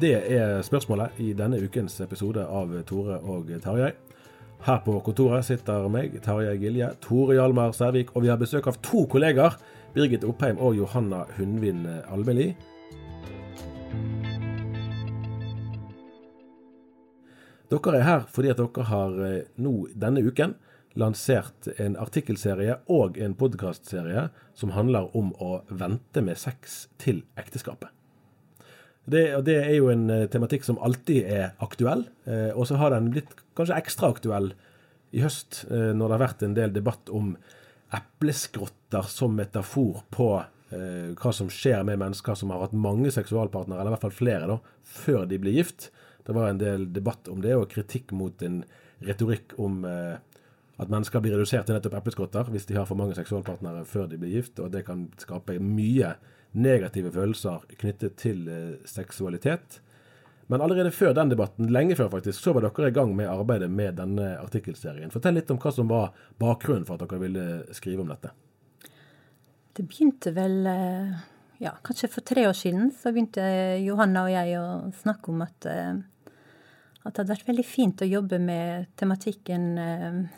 det 0.00 0.14
er 0.32 0.62
spørsmålet 0.64 1.18
i 1.22 1.32
denne 1.36 1.58
ukens 1.62 1.96
episode 2.02 2.42
av 2.42 2.72
Tore 2.88 3.18
og 3.30 3.50
Tarjei. 3.62 3.92
Her 4.64 4.78
på 4.82 4.96
kontoret 5.04 5.44
sitter 5.46 5.88
meg, 5.92 6.16
Tarjei 6.24 6.54
Gilje, 6.58 6.88
Tore 7.04 7.36
Hjalmar 7.36 7.74
Sævik, 7.76 8.14
og 8.16 8.24
vi 8.24 8.30
har 8.32 8.40
besøk 8.40 8.66
av 8.70 8.78
to 8.82 9.04
kolleger, 9.10 9.58
Birgit 9.94 10.24
Oppheim 10.26 10.58
og 10.58 10.78
Johanna 10.78 11.24
Hundvin 11.36 11.84
Almeli. 12.08 12.50
Dere 17.70 17.98
er 17.98 18.06
her 18.08 18.24
fordi 18.30 18.52
at 18.54 18.62
dere 18.62 18.86
har 18.90 19.18
eh, 19.26 19.42
nå 19.58 19.74
denne 19.94 20.22
uken 20.24 20.54
lansert 21.00 21.68
en 21.78 21.98
artikkelserie 21.98 22.78
og 22.92 23.18
en 23.18 23.34
podkastserie 23.38 24.28
som 24.54 24.74
handler 24.74 25.10
om 25.16 25.34
å 25.42 25.60
vente 25.70 26.22
med 26.22 26.38
sex 26.38 26.84
til 27.02 27.24
ekteskapet. 27.38 27.90
Det, 29.04 29.24
det, 29.44 29.56
er 29.60 29.74
jo 29.76 29.90
en 29.92 30.06
eh, 30.12 30.26
tematikk 30.32 30.64
som 30.64 30.78
alltid 30.80 31.26
er 31.28 31.50
aktuell, 31.64 32.06
eh, 32.24 32.50
og 32.56 32.68
så 32.68 32.78
har 32.80 32.94
den 32.94 33.10
blitt 33.12 33.34
kanskje 33.56 33.76
ekstra 33.76 34.10
aktuell 34.14 34.54
i 35.14 35.20
høst, 35.20 35.66
eh, 35.68 35.92
når 35.92 36.08
det 36.08 36.16
har 36.16 36.24
vært 36.24 36.44
en 36.46 36.56
del 36.56 36.72
debatt 36.72 37.12
om 37.12 37.34
epleskrotter 37.94 39.06
som 39.12 39.36
metafor 39.36 40.02
på 40.14 40.32
hva 40.74 41.30
som 41.30 41.46
skjer 41.52 41.84
med 41.86 42.00
mennesker 42.00 42.34
som 42.34 42.50
har 42.50 42.64
hatt 42.64 42.72
mange 42.74 43.12
seksualpartnere, 43.14 43.76
eller 43.78 43.92
i 43.92 43.94
hvert 43.94 44.06
fall 44.08 44.16
flere, 44.16 44.48
da, 44.50 44.56
før 44.82 45.28
de 45.30 45.36
blir 45.38 45.54
gift. 45.54 45.84
Det 46.26 46.34
var 46.34 46.48
en 46.50 46.58
del 46.58 46.88
debatt 46.90 47.28
om 47.30 47.44
det, 47.44 47.52
og 47.54 47.68
kritikk 47.70 48.10
mot 48.16 48.42
en 48.42 48.56
retorikk 49.06 49.54
om 49.62 49.84
at 49.86 50.90
mennesker 50.90 51.22
blir 51.22 51.36
redusert 51.36 51.68
til 51.68 51.76
nettopp 51.76 51.94
epleskrotter 52.00 52.50
hvis 52.50 52.66
de 52.66 52.74
har 52.74 52.88
for 52.88 52.98
mange 52.98 53.14
seksualpartnere 53.14 53.84
før 53.86 54.08
de 54.10 54.18
blir 54.18 54.34
gift, 54.40 54.58
og 54.58 54.72
det 54.74 54.82
kan 54.88 55.06
skape 55.22 55.60
mye 55.62 56.16
negative 56.54 57.10
følelser 57.14 57.64
knyttet 57.80 58.16
til 58.20 58.46
eh, 58.48 58.76
seksualitet. 58.88 59.80
Men 60.46 60.60
allerede 60.60 60.92
før 60.92 61.14
den 61.16 61.30
debatten, 61.32 61.70
lenge 61.72 61.96
før 61.96 62.10
faktisk, 62.12 62.38
så 62.40 62.52
var 62.54 62.66
dere 62.66 62.90
i 62.90 62.94
gang 62.94 63.14
med 63.16 63.30
arbeidet 63.32 63.70
med 63.72 63.96
denne 63.98 64.34
artikkelserien. 64.42 65.12
Fortell 65.12 65.38
litt 65.38 65.50
om 65.50 65.60
hva 65.60 65.72
som 65.72 65.88
var 65.88 66.12
bakgrunnen 66.40 66.84
for 66.86 66.98
at 66.98 67.06
dere 67.06 67.22
ville 67.22 67.76
skrive 67.76 68.04
om 68.04 68.10
dette. 68.12 68.32
Det 69.74 69.86
begynte 69.88 70.34
vel 70.36 70.68
eh, 70.70 71.14
ja, 71.64 71.74
kanskje 71.82 72.12
for 72.12 72.26
tre 72.28 72.46
år 72.50 72.58
siden. 72.58 72.92
Så 72.94 73.14
begynte 73.14 73.46
Johanna 73.82 74.26
og 74.28 74.34
jeg 74.34 74.60
å 74.60 74.66
snakke 75.00 75.32
om 75.32 75.42
at, 75.46 75.70
eh, 75.70 75.96
at 77.02 77.08
det 77.10 77.16
hadde 77.16 77.32
vært 77.32 77.50
veldig 77.50 77.66
fint 77.66 78.04
å 78.04 78.10
jobbe 78.12 78.38
med 78.44 78.92
tematikken 79.00 79.66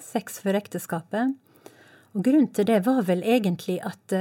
sex 0.02 0.40
før 0.42 0.62
ekteskapet. 0.62 1.34
Og 2.16 2.24
grunnen 2.24 2.48
til 2.54 2.64
det 2.70 2.80
var 2.86 3.02
vel 3.04 3.20
egentlig 3.26 3.76
at 3.84 4.14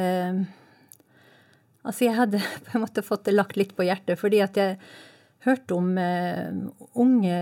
Altså, 1.86 2.08
jeg 2.08 2.18
hadde 2.18 2.42
på 2.68 2.78
en 2.78 2.86
måte 2.86 3.06
fått 3.06 3.28
det 3.30 3.36
lagt 3.36 3.60
litt 3.60 3.76
på 3.78 3.86
hjertet, 3.88 4.20
fordi 4.20 4.42
at 4.44 4.60
jeg 4.60 4.80
hørte 5.46 5.78
om 5.78 5.98
eh, 6.02 6.50
unge 6.98 7.40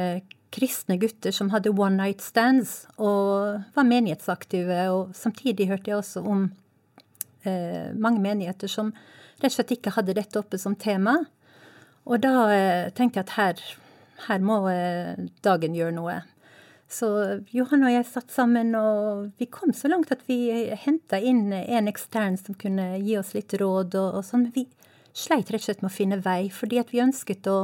kristne 0.54 1.00
gutter 1.02 1.34
som 1.34 1.50
hadde 1.54 1.72
one 1.74 1.98
night 1.98 2.22
stands 2.22 2.84
og 3.02 3.64
var 3.74 3.88
menighetsaktive. 3.88 4.82
Og 4.94 5.16
samtidig 5.18 5.70
hørte 5.72 5.92
jeg 5.92 6.02
også 6.02 6.26
om 6.28 6.50
eh, 7.48 7.94
mange 7.96 8.22
menigheter 8.24 8.72
som 8.72 8.92
rett 9.40 9.52
og 9.52 9.56
slett 9.58 9.74
ikke 9.78 9.96
hadde 9.96 10.18
dette 10.18 10.40
oppe 10.40 10.60
som 10.62 10.76
tema. 10.80 11.18
Og 12.04 12.22
da 12.24 12.36
eh, 12.52 12.92
tenkte 12.96 13.22
jeg 13.22 13.28
at 13.30 13.36
her, 13.38 13.64
her 14.28 14.46
må 14.46 14.60
eh, 14.72 15.16
dagen 15.46 15.78
gjøre 15.78 15.96
noe. 15.96 16.20
Så 16.94 17.08
Johan 17.50 17.88
og 17.88 17.94
jeg 17.94 18.06
satt 18.06 18.30
sammen, 18.34 18.76
og 18.78 19.32
vi 19.42 19.48
kom 19.50 19.74
så 19.74 19.90
langt 19.90 20.12
at 20.14 20.22
vi 20.28 20.52
henta 20.84 21.18
inn 21.18 21.48
en 21.54 21.90
ekstern 21.90 22.38
som 22.38 22.58
kunne 22.60 23.00
gi 23.02 23.18
oss 23.18 23.34
litt 23.34 23.56
råd 23.58 23.98
og, 23.98 24.20
og 24.20 24.26
sånn. 24.28 24.46
Men 24.46 24.54
vi 24.54 24.68
sleit 25.14 25.50
rett 25.50 25.64
og 25.64 25.68
slett 25.68 25.82
med 25.82 25.90
å 25.90 25.96
finne 25.96 26.22
vei, 26.22 26.48
fordi 26.54 26.82
at 26.82 26.94
vi 26.94 27.02
ønsket 27.02 27.50
å 27.50 27.58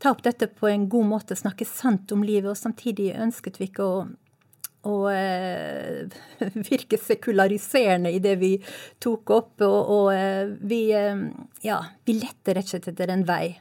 ta 0.00 0.12
opp 0.12 0.24
dette 0.24 0.48
på 0.48 0.68
en 0.70 0.88
god 0.88 1.10
måte, 1.12 1.36
snakke 1.36 1.66
sant 1.68 2.12
om 2.16 2.24
livet, 2.24 2.50
og 2.52 2.60
samtidig 2.60 3.12
ønsket 3.20 3.60
vi 3.60 3.68
ikke 3.68 3.84
å, 3.84 3.98
å 4.88 4.96
eh, 5.12 6.16
virke 6.70 7.00
sekulariserende 7.00 8.14
i 8.16 8.22
det 8.24 8.36
vi 8.40 8.54
tok 9.02 9.34
opp. 9.36 9.54
Og, 9.60 9.92
og 9.98 10.08
eh, 10.16 10.56
vi, 10.64 10.86
eh, 10.96 11.28
ja, 11.68 11.82
vi 12.04 12.16
lette 12.20 12.56
rett 12.56 12.68
og 12.68 12.76
slett 12.76 12.94
etter 12.94 13.12
en 13.12 13.28
vei. 13.28 13.58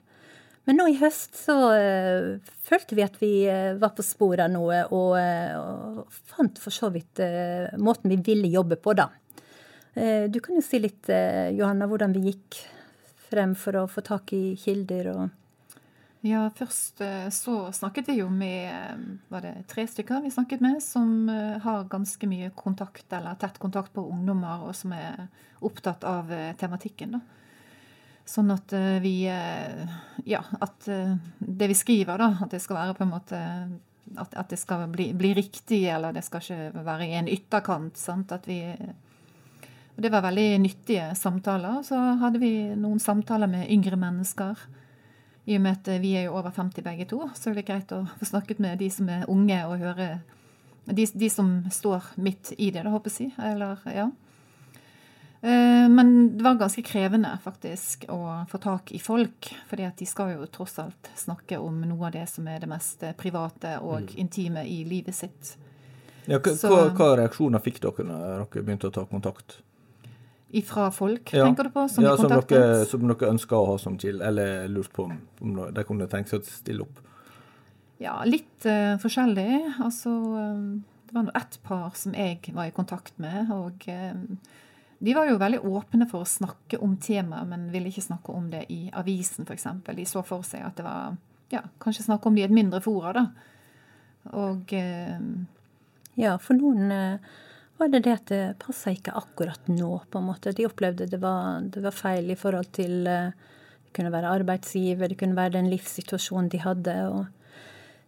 Men 0.64 0.80
nå 0.80 0.86
i 0.94 0.96
høst 0.96 1.36
så 1.36 1.56
uh, 1.76 2.54
følte 2.64 2.96
vi 2.96 3.04
at 3.04 3.18
vi 3.20 3.32
uh, 3.52 3.76
var 3.80 3.92
på 3.98 4.06
sporet 4.06 4.46
av 4.46 4.54
noe, 4.54 4.80
og, 4.96 5.18
uh, 5.20 6.04
og, 6.04 6.20
fant 6.32 6.60
for 6.62 6.74
så 6.74 6.90
vidt 6.94 7.20
måten 7.82 8.14
vi 8.14 8.22
ville 8.24 8.52
jobbe 8.52 8.80
på, 8.82 8.96
da. 8.98 9.10
du 9.94 10.40
kan 10.42 10.58
jo 10.58 10.64
si 10.66 10.80
litt, 10.82 11.06
Johanna, 11.54 11.86
hvordan 11.86 12.16
vi 12.16 12.32
gikk 12.32 12.58
frem 13.30 13.54
for 13.54 13.78
å 13.78 13.84
få 13.92 14.02
tak 14.02 14.34
i 14.34 14.56
kilder 14.58 15.12
og 15.14 15.24
Ja, 16.26 16.48
først 16.58 17.04
så 17.36 17.56
snakket 17.76 18.10
vi 18.10 18.16
jo 18.22 18.30
med 18.34 19.20
var 19.30 19.46
det 19.46 19.68
tre 19.70 19.86
stykker 19.86 20.24
vi 20.24 20.32
snakket 20.34 20.64
med, 20.66 20.80
som 20.82 21.30
har 21.30 21.86
ganske 21.92 22.30
mye 22.32 22.50
kontakt, 22.58 23.06
eller 23.14 23.38
tett 23.38 23.60
kontakt 23.62 23.94
på 23.94 24.08
ungdommer, 24.10 24.66
og 24.66 24.74
som 24.80 24.96
er 24.98 25.28
opptatt 25.62 26.08
av 26.08 26.34
tematikken, 26.58 27.20
da. 27.20 27.43
Sånn 28.26 28.52
at 28.54 28.74
eh, 28.76 29.00
vi 29.04 29.16
eh, 29.28 29.96
Ja, 30.30 30.44
at 30.64 30.88
eh, 30.88 31.16
det 31.40 31.68
vi 31.72 31.76
skriver, 31.76 32.20
da, 32.20 32.30
at 32.46 32.54
det 32.54 32.62
skal 32.64 32.80
være 32.80 32.98
på 32.98 33.04
en 33.04 33.12
måte 33.12 33.40
At, 34.20 34.36
at 34.38 34.52
det 34.54 34.60
skal 34.62 34.86
bli, 34.92 35.10
bli, 35.18 35.34
riktig, 35.36 35.84
eller 35.92 36.16
det 36.16 36.24
skal 36.26 36.44
ikke 36.44 36.86
være 36.86 37.08
i 37.08 37.18
en 37.18 37.32
ytterkant. 37.32 37.98
sant, 37.98 38.32
at 38.32 38.48
vi 38.48 38.62
og 39.94 40.02
Det 40.02 40.10
var 40.10 40.24
veldig 40.26 40.58
nyttige 40.58 41.12
samtaler. 41.16 41.84
Så 41.86 41.98
hadde 42.18 42.40
vi 42.42 42.74
noen 42.74 43.00
samtaler 43.00 43.48
med 43.48 43.70
yngre 43.70 43.98
mennesker. 44.02 44.58
I 45.46 45.58
og 45.58 45.62
med 45.62 45.78
at 45.78 46.02
vi 46.02 46.16
er 46.18 46.26
jo 46.26 46.38
over 46.40 46.50
50 46.50 46.82
begge 46.82 47.06
to, 47.06 47.20
så 47.38 47.52
er 47.52 47.60
det 47.60 47.66
greit 47.68 47.92
å 47.94 48.04
få 48.18 48.26
snakket 48.26 48.62
med 48.64 48.80
de 48.82 48.90
som 48.90 49.10
er 49.12 49.28
unge, 49.30 49.60
og 49.68 49.84
høre 49.84 50.08
de, 50.86 51.06
de 51.06 51.30
som 51.30 51.52
står 51.72 52.14
midt 52.16 52.54
i 52.58 52.72
det, 52.72 52.84
da, 52.84 52.94
håper 52.94 53.14
jeg. 53.20 53.34
Eller, 53.38 53.84
ja. 53.94 54.10
Eh, 55.44 55.90
men 55.90 56.38
det 56.38 56.44
var 56.44 56.56
ganske 56.56 56.82
krevende 56.82 57.34
faktisk 57.44 58.06
å 58.10 58.46
få 58.50 58.58
tak 58.64 58.92
i 58.96 59.00
folk. 59.00 59.50
at 59.72 59.98
de 59.98 60.06
skal 60.06 60.38
jo 60.38 60.46
tross 60.48 60.80
alt 60.80 61.10
snakke 61.20 61.58
om 61.60 61.82
noe 61.82 62.08
av 62.08 62.14
det 62.16 62.30
som 62.32 62.48
er 62.48 62.64
det 62.64 62.70
mest 62.72 63.04
private 63.20 63.76
og 63.82 64.08
mm. 64.08 64.16
intime 64.24 64.64
i 64.64 64.86
livet 64.88 65.16
sitt. 65.16 65.58
Ja, 66.32 66.40
hva, 66.40 66.88
hva, 66.96 67.10
reaksjoner 67.20 67.60
fikk 67.60 67.82
dere 67.84 68.08
når 68.08 68.24
dere 68.24 68.64
begynte 68.64 68.88
å 68.88 68.96
ta 68.96 69.04
kontakt? 69.04 69.58
Ifra 70.56 70.88
folk, 70.96 71.34
ja. 71.34 71.44
tenker 71.44 71.68
du 71.68 71.74
på? 71.76 71.90
Som 71.92 72.08
ja, 72.08 72.16
som 72.16 72.32
dere, 72.32 72.86
som 72.88 73.04
dere 73.10 73.36
ønska 73.36 73.60
å 73.60 73.74
ha 73.74 73.78
som 73.82 74.00
chill, 74.00 74.22
eller 74.24 74.70
lurt 74.72 74.94
på 74.96 75.10
om 75.10 75.64
de 75.76 75.84
kunne 75.84 76.08
tenke 76.08 76.32
seg 76.32 76.46
å 76.46 76.56
stille 76.56 76.88
opp? 76.88 77.04
Ja, 78.00 78.22
litt 78.24 78.64
uh, 78.64 78.96
forskjellig. 79.02 79.60
Altså, 79.84 80.10
um, 80.14 80.84
det 81.10 81.18
var 81.18 81.28
nå 81.28 81.36
ett 81.36 81.60
par 81.68 81.92
som 82.00 82.16
jeg 82.16 82.54
var 82.56 82.72
i 82.72 82.78
kontakt 82.78 83.18
med. 83.20 83.52
og... 83.52 83.92
Um, 83.92 84.38
de 85.04 85.14
var 85.14 85.28
jo 85.28 85.40
veldig 85.40 85.60
åpne 85.68 86.06
for 86.08 86.24
å 86.24 86.30
snakke 86.30 86.78
om 86.80 86.94
temaet, 87.02 87.48
men 87.50 87.66
ville 87.74 87.90
ikke 87.92 88.06
snakke 88.06 88.32
om 88.32 88.46
det 88.54 88.62
i 88.72 88.86
avisen 88.96 89.44
f.eks. 89.44 89.66
De 89.90 90.06
så 90.08 90.24
for 90.24 90.46
seg 90.48 90.64
at 90.64 90.78
det 90.80 90.86
var 90.86 91.18
ja, 91.52 91.60
kanskje 91.84 92.06
snakke 92.06 92.30
om 92.30 92.38
det 92.38 92.46
i 92.46 92.46
et 92.48 92.56
mindre 92.56 92.80
fora, 92.84 93.12
da. 93.18 93.26
Og 94.40 94.72
eh, 94.78 95.18
Ja, 96.16 96.38
for 96.40 96.56
noen 96.56 96.94
eh, 96.94 97.34
var 97.82 97.90
det 97.92 98.04
det 98.06 98.14
at 98.16 98.32
det 98.32 98.42
passa 98.62 98.94
ikke 98.94 99.16
akkurat 99.18 99.68
nå, 99.68 99.92
på 100.08 100.22
en 100.22 100.30
måte. 100.30 100.54
De 100.56 100.70
opplevde 100.70 101.10
det 101.12 101.20
var, 101.20 101.66
det 101.68 101.84
var 101.84 101.96
feil 101.98 102.32
i 102.32 102.40
forhold 102.40 102.72
til 102.72 103.10
eh, 103.10 103.34
Det 103.84 103.98
kunne 103.98 104.14
være 104.14 104.32
arbeidsgiver, 104.40 105.12
det 105.12 105.20
kunne 105.20 105.38
være 105.38 105.58
den 105.58 105.68
livssituasjonen 105.74 106.48
de 106.54 106.64
hadde. 106.64 106.96
og 107.12 107.26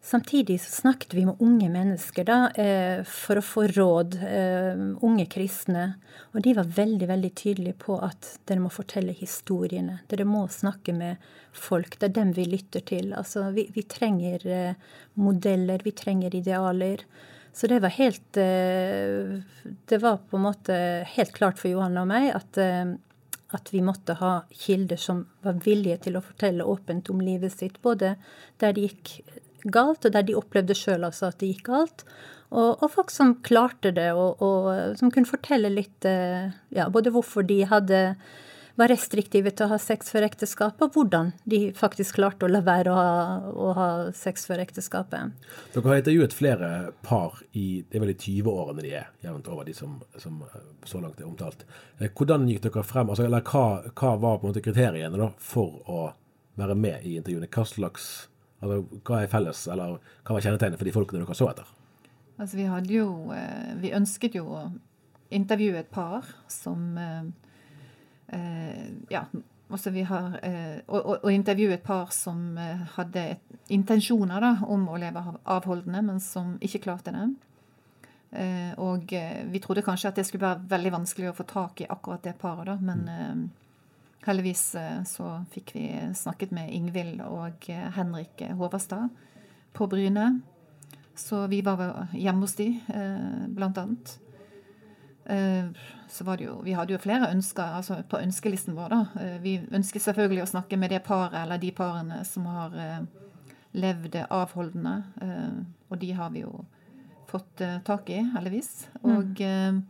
Samtidig 0.05 0.61
så 0.61 0.71
snakket 0.71 1.13
vi 1.13 1.25
med 1.25 1.35
unge 1.39 1.69
mennesker 1.69 2.23
da, 2.23 2.51
eh, 2.51 2.99
for 3.09 3.39
å 3.39 3.41
få 3.41 3.63
råd, 3.73 4.15
eh, 4.21 4.81
unge 5.01 5.25
kristne. 5.25 5.95
Og 6.35 6.43
de 6.45 6.53
var 6.53 6.67
veldig 6.69 7.07
veldig 7.09 7.31
tydelige 7.33 7.73
på 7.73 7.95
at 8.05 8.37
dere 8.45 8.61
må 8.61 8.69
fortelle 8.69 9.15
historiene. 9.17 10.01
Dere 10.07 10.27
må 10.29 10.43
snakke 10.45 10.93
med 10.93 11.17
folk. 11.51 11.97
Det 11.97 12.11
er 12.11 12.21
dem 12.21 12.33
vi 12.33 12.45
lytter 12.45 12.85
til. 12.85 13.13
Altså, 13.17 13.51
vi, 13.51 13.65
vi 13.73 13.81
trenger 13.81 14.45
eh, 14.45 14.75
modeller, 15.15 15.81
vi 15.81 15.91
trenger 15.91 16.35
idealer. 16.35 17.01
Så 17.51 17.67
det 17.67 17.81
var 17.81 17.89
helt 17.89 18.31
Det 18.33 19.97
var 20.01 20.17
på 20.29 20.37
en 20.37 20.43
måte 20.43 21.05
helt 21.15 21.31
klart 21.33 21.57
for 21.57 21.69
Johanne 21.71 22.01
og 22.01 22.07
meg 22.07 22.35
at, 22.35 22.57
at 22.57 23.71
vi 23.71 23.79
måtte 23.79 24.17
ha 24.19 24.43
kilder 24.51 24.99
som 24.99 25.25
var 25.41 25.53
villige 25.63 25.97
til 26.03 26.17
å 26.17 26.21
fortelle 26.21 26.67
åpent 26.67 27.09
om 27.09 27.21
livet 27.21 27.55
sitt. 27.55 27.81
Både 27.81 28.17
der 28.59 28.75
det 28.75 28.89
gikk 28.89 29.23
galt, 29.73 30.05
og 30.05 30.15
der 30.15 30.25
de 30.27 30.37
opplevde 30.37 30.77
sjøl 30.77 31.07
altså 31.07 31.29
at 31.29 31.39
det 31.41 31.53
gikk 31.53 31.69
galt. 31.71 32.05
Og, 32.55 32.77
og, 32.77 32.89
folk 32.93 33.11
som 33.11 33.37
klarte 33.43 33.91
det, 33.95 34.11
og, 34.13 34.41
og 34.43 34.97
som 34.99 35.11
kunne 35.11 35.29
fortelle 35.29 35.71
litt 35.73 36.05
eh, 36.07 36.51
ja, 36.75 36.89
både 36.93 37.11
hvorfor 37.15 37.45
de 37.47 37.63
hadde 37.67 38.01
var 38.75 38.91
restriktive 38.91 39.51
til 39.55 39.67
å 39.67 39.71
ha 39.71 39.77
sex 39.79 40.11
før 40.11 40.25
ekteskapet, 40.27 40.83
og 40.83 40.97
hvordan 40.97 41.31
de 41.47 41.59
faktisk 41.75 42.17
klarte 42.17 42.47
å 42.47 42.51
la 42.51 42.61
være 42.65 42.91
å 42.91 42.97
ha, 42.97 43.13
å 43.47 43.69
ha 43.77 43.87
sex 44.15 44.47
før 44.49 44.63
ekteskapet. 44.65 45.47
Dere 45.73 45.87
har 45.87 46.01
intervjuet 46.01 46.35
flere 46.35 46.71
par 47.05 47.39
i 47.55 47.85
det 47.87 47.99
er 47.99 48.03
vel 48.03 48.13
i 48.13 48.17
20-årene 48.19 48.83
de 48.83 48.93
er, 48.99 49.07
jevnt 49.23 49.47
over 49.51 49.67
de 49.67 49.75
som, 49.77 49.97
som, 50.19 50.43
eh, 50.49 50.69
så 50.87 51.01
langt 51.03 51.23
er 51.23 51.29
omtalt. 51.29 51.63
Eh, 51.99 52.11
hvordan 52.11 52.49
gikk 52.51 52.65
dere 52.67 52.83
frem, 52.87 53.11
altså, 53.11 53.27
eller 53.29 53.45
hva, 53.47 53.65
hva 53.93 54.15
var 54.19 54.39
på 54.41 54.47
en 54.47 54.53
måte 54.53 54.65
kriteriene 54.65 55.23
da, 55.23 55.31
for 55.39 55.79
å 55.87 56.05
være 56.59 56.75
med 56.79 57.07
i 57.07 57.15
intervjuene? 57.21 57.51
Hva 57.51 57.67
slags 57.71 58.09
Altså, 58.65 58.99
hva 59.05 59.21
er 59.21 59.29
felles, 59.29 59.65
eller 59.69 59.97
hva 60.25 60.35
var 60.35 60.41
kjennetegnet 60.41 60.81
for 60.81 60.89
de 60.89 60.93
folkene 60.95 61.21
dere 61.21 61.37
så 61.37 61.49
etter? 61.51 61.73
Altså, 62.35 62.57
vi 62.57 62.67
hadde 62.67 62.91
jo 62.91 63.31
eh, 63.31 63.73
Vi 63.79 63.95
ønsket 63.95 64.35
jo 64.39 64.45
å 64.57 64.63
intervjue 65.35 65.79
et 65.79 65.91
par 65.93 66.27
som 66.51 66.97
eh, 66.99 67.27
eh, 68.35 68.87
Ja, 69.13 69.25
altså 69.69 69.93
vi 69.95 70.03
har 70.09 70.39
Å 70.89 71.31
intervjue 71.33 71.77
et 71.77 71.85
par 71.85 72.11
som 72.15 72.57
hadde 72.97 73.27
intensjoner 73.73 74.43
da, 74.43 74.53
om 74.69 74.87
å 74.89 74.99
leve 75.01 75.23
avholdende, 75.43 76.03
men 76.05 76.21
som 76.21 76.55
ikke 76.61 76.83
klarte 76.83 77.13
det. 77.15 77.25
Og 78.83 79.09
vi 79.09 79.61
trodde 79.63 79.81
kanskje 79.81 80.11
at 80.11 80.19
det 80.19 80.25
skulle 80.27 80.45
være 80.45 80.67
veldig 80.69 80.91
vanskelig 80.93 81.31
å 81.31 81.37
få 81.37 81.45
tak 81.49 81.81
i 81.81 81.87
akkurat 81.89 82.21
det 82.27 82.35
paret, 82.37 82.67
da, 82.67 82.75
men 82.77 83.01
mm. 83.07 83.45
Heldigvis 84.25 84.75
eh, 84.75 85.03
så 85.03 85.45
fikk 85.53 85.75
vi 85.75 85.85
snakket 86.17 86.51
med 86.55 86.73
Ingvild 86.73 87.21
og 87.21 87.67
eh, 87.69 87.89
Henrik 87.93 88.41
Håvastad 88.57 89.09
på 89.73 89.87
Bryne. 89.87 90.39
Så 91.15 91.43
vi 91.47 91.61
var 91.61 92.07
hjemme 92.11 92.47
hos 92.47 92.55
de, 92.57 92.71
eh, 92.89 93.43
blant 93.47 93.77
annet. 93.77 94.19
Så 96.07 96.23
var 96.23 96.37
det 96.37 96.45
jo, 96.45 96.59
Vi 96.61 96.75
hadde 96.77 96.93
jo 96.93 96.99
flere 97.01 97.31
ønsker 97.33 97.79
altså 97.79 97.95
på 98.05 98.19
ønskelisten 98.21 98.75
vår. 98.77 98.91
da. 98.93 99.23
Vi 99.41 99.55
ønsket 99.73 100.03
selvfølgelig 100.03 100.43
å 100.43 100.51
snakke 100.51 100.77
med 100.77 100.93
det 100.93 100.99
paret 101.01 101.33
eller 101.39 101.57
de 101.57 101.71
parene 101.73 102.19
som 102.29 102.45
har 102.45 102.75
levd 103.73 104.19
avholdende. 104.29 104.93
Og 105.89 105.97
de 105.97 106.11
har 106.13 106.29
vi 106.29 106.43
jo 106.43 106.53
fått 107.25 107.65
tak 107.89 108.13
i, 108.13 108.21
heldigvis. 108.35 108.85
Mm. 109.01 109.15
Og 109.15 109.41
mm. 109.41 109.81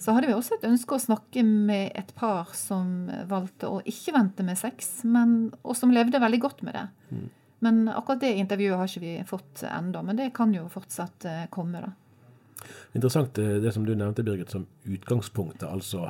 Så 0.00 0.14
hadde 0.16 0.30
vi 0.30 0.34
også 0.34 0.56
et 0.56 0.64
ønske 0.64 0.96
å 0.96 1.02
snakke 1.02 1.42
med 1.44 1.90
et 1.98 2.14
par 2.16 2.54
som 2.56 3.10
valgte 3.28 3.68
å 3.68 3.82
ikke 3.84 4.14
vente 4.16 4.46
med 4.46 4.56
sex, 4.56 5.02
men, 5.04 5.50
og 5.60 5.76
som 5.76 5.92
levde 5.92 6.22
veldig 6.22 6.40
godt 6.40 6.62
med 6.64 6.78
det. 6.78 6.86
Mm. 7.10 7.26
Men 7.60 7.82
akkurat 7.92 8.22
det 8.22 8.32
intervjuet 8.40 8.80
har 8.80 8.88
ikke 8.88 9.04
vi 9.04 9.16
fått 9.28 9.64
ennå. 9.68 10.00
Men 10.06 10.16
det 10.16 10.30
kan 10.36 10.54
jo 10.56 10.64
fortsatt 10.72 11.26
eh, 11.28 11.42
komme, 11.52 11.82
da. 11.84 11.92
Interessant 12.96 13.38
eh, 13.38 13.58
det 13.60 13.74
som 13.76 13.84
du 13.84 13.92
nevnte, 13.92 14.24
Birgit, 14.24 14.54
som 14.56 14.64
utgangspunktet. 14.88 15.68
Altså 15.68 16.08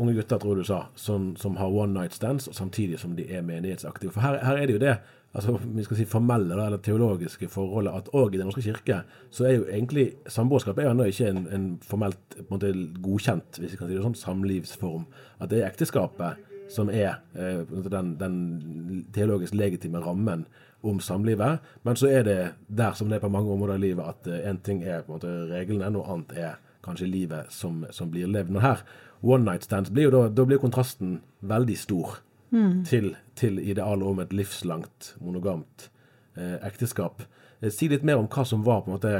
unge 0.00 0.16
gutter, 0.16 0.42
tror 0.42 0.58
du 0.58 0.66
sa, 0.66 0.80
som, 0.98 1.36
som 1.38 1.56
har 1.60 1.70
one 1.70 1.94
night 1.94 2.16
stands, 2.16 2.48
samtidig 2.56 2.98
som 2.98 3.14
de 3.14 3.28
er 3.30 3.46
menighetsaktive. 3.46 4.10
For 4.16 4.24
her, 4.24 4.40
her 4.42 4.58
er 4.58 4.66
det 4.66 4.78
jo 4.78 4.82
det 4.82 4.96
altså, 5.32 5.58
vi 5.62 5.84
skal 5.86 5.96
si 5.96 6.06
formelle 6.08 6.54
eller 6.54 6.82
teologiske 6.82 7.48
forholdet 7.48 7.96
at 7.96 8.10
òg 8.16 8.34
i 8.34 8.38
Den 8.38 8.48
norske 8.50 8.64
kirke 8.64 9.02
så 9.30 9.46
er 9.46 9.56
jo 9.56 9.66
egentlig 9.68 10.06
samboerskap 10.26 10.78
er 10.78 10.88
jo 10.88 10.94
ennå 10.94 11.08
ikke 11.10 11.28
en, 11.30 11.46
en 11.54 11.66
formelt 11.82 12.38
en 12.38 12.46
måte, 12.50 12.72
godkjent 13.02 13.60
hvis 13.60 13.74
vi 13.74 13.80
kan 13.80 13.90
si 13.90 13.98
det 13.98 14.04
sånn, 14.04 14.18
samlivsform. 14.18 15.06
At 15.40 15.52
det 15.52 15.60
er 15.60 15.70
ekteskapet 15.70 16.46
som 16.70 16.90
er 16.90 17.20
eh, 17.34 17.62
den, 17.90 18.14
den, 18.18 19.04
teologisk 19.14 19.54
legitime 19.54 20.02
rammen 20.02 20.46
om 20.86 21.00
samlivet. 21.02 21.60
Men 21.82 21.98
så 21.98 22.08
er 22.08 22.24
det 22.24 22.40
der 22.68 22.94
som 22.96 23.10
det 23.10 23.18
er 23.18 23.24
på 23.24 23.32
mange 23.32 23.52
områder 23.52 23.80
i 23.80 23.88
livet, 23.88 24.06
at 24.06 24.30
én 24.30 24.56
eh, 24.56 24.64
ting 24.64 24.82
er 24.84 25.02
på 25.02 25.12
en 25.12 25.18
måte 25.18 25.34
reglene, 25.50 25.90
noe 25.90 26.06
annet 26.06 26.34
er 26.38 26.58
kanskje 26.84 27.10
livet 27.10 27.50
som, 27.52 27.84
som 27.90 28.10
blir 28.10 28.30
levd. 28.30 28.54
Men 28.54 28.64
her, 28.64 28.84
one 29.20 29.44
night 29.44 29.66
stands, 29.66 29.90
blir 29.90 30.08
jo 30.08 30.14
da, 30.14 30.28
da 30.32 30.46
blir 30.48 30.62
kontrasten 30.62 31.18
veldig 31.42 31.76
stor 31.76 32.20
mm. 32.50 32.84
til, 32.88 33.14
til, 33.38 33.58
idealet 33.62 34.06
om 34.06 34.22
et 34.22 34.34
livslangt, 34.36 35.14
monogamt 35.24 35.88
eh, 36.36 36.56
ekteskap. 36.66 37.24
Eh, 37.60 37.70
si 37.74 37.90
litt 37.90 38.06
mer 38.06 38.20
om 38.20 38.28
hva 38.30 38.46
som 38.46 38.64
var 38.66 38.84
på 38.84 38.92
en 38.92 38.98
måte 38.98 39.16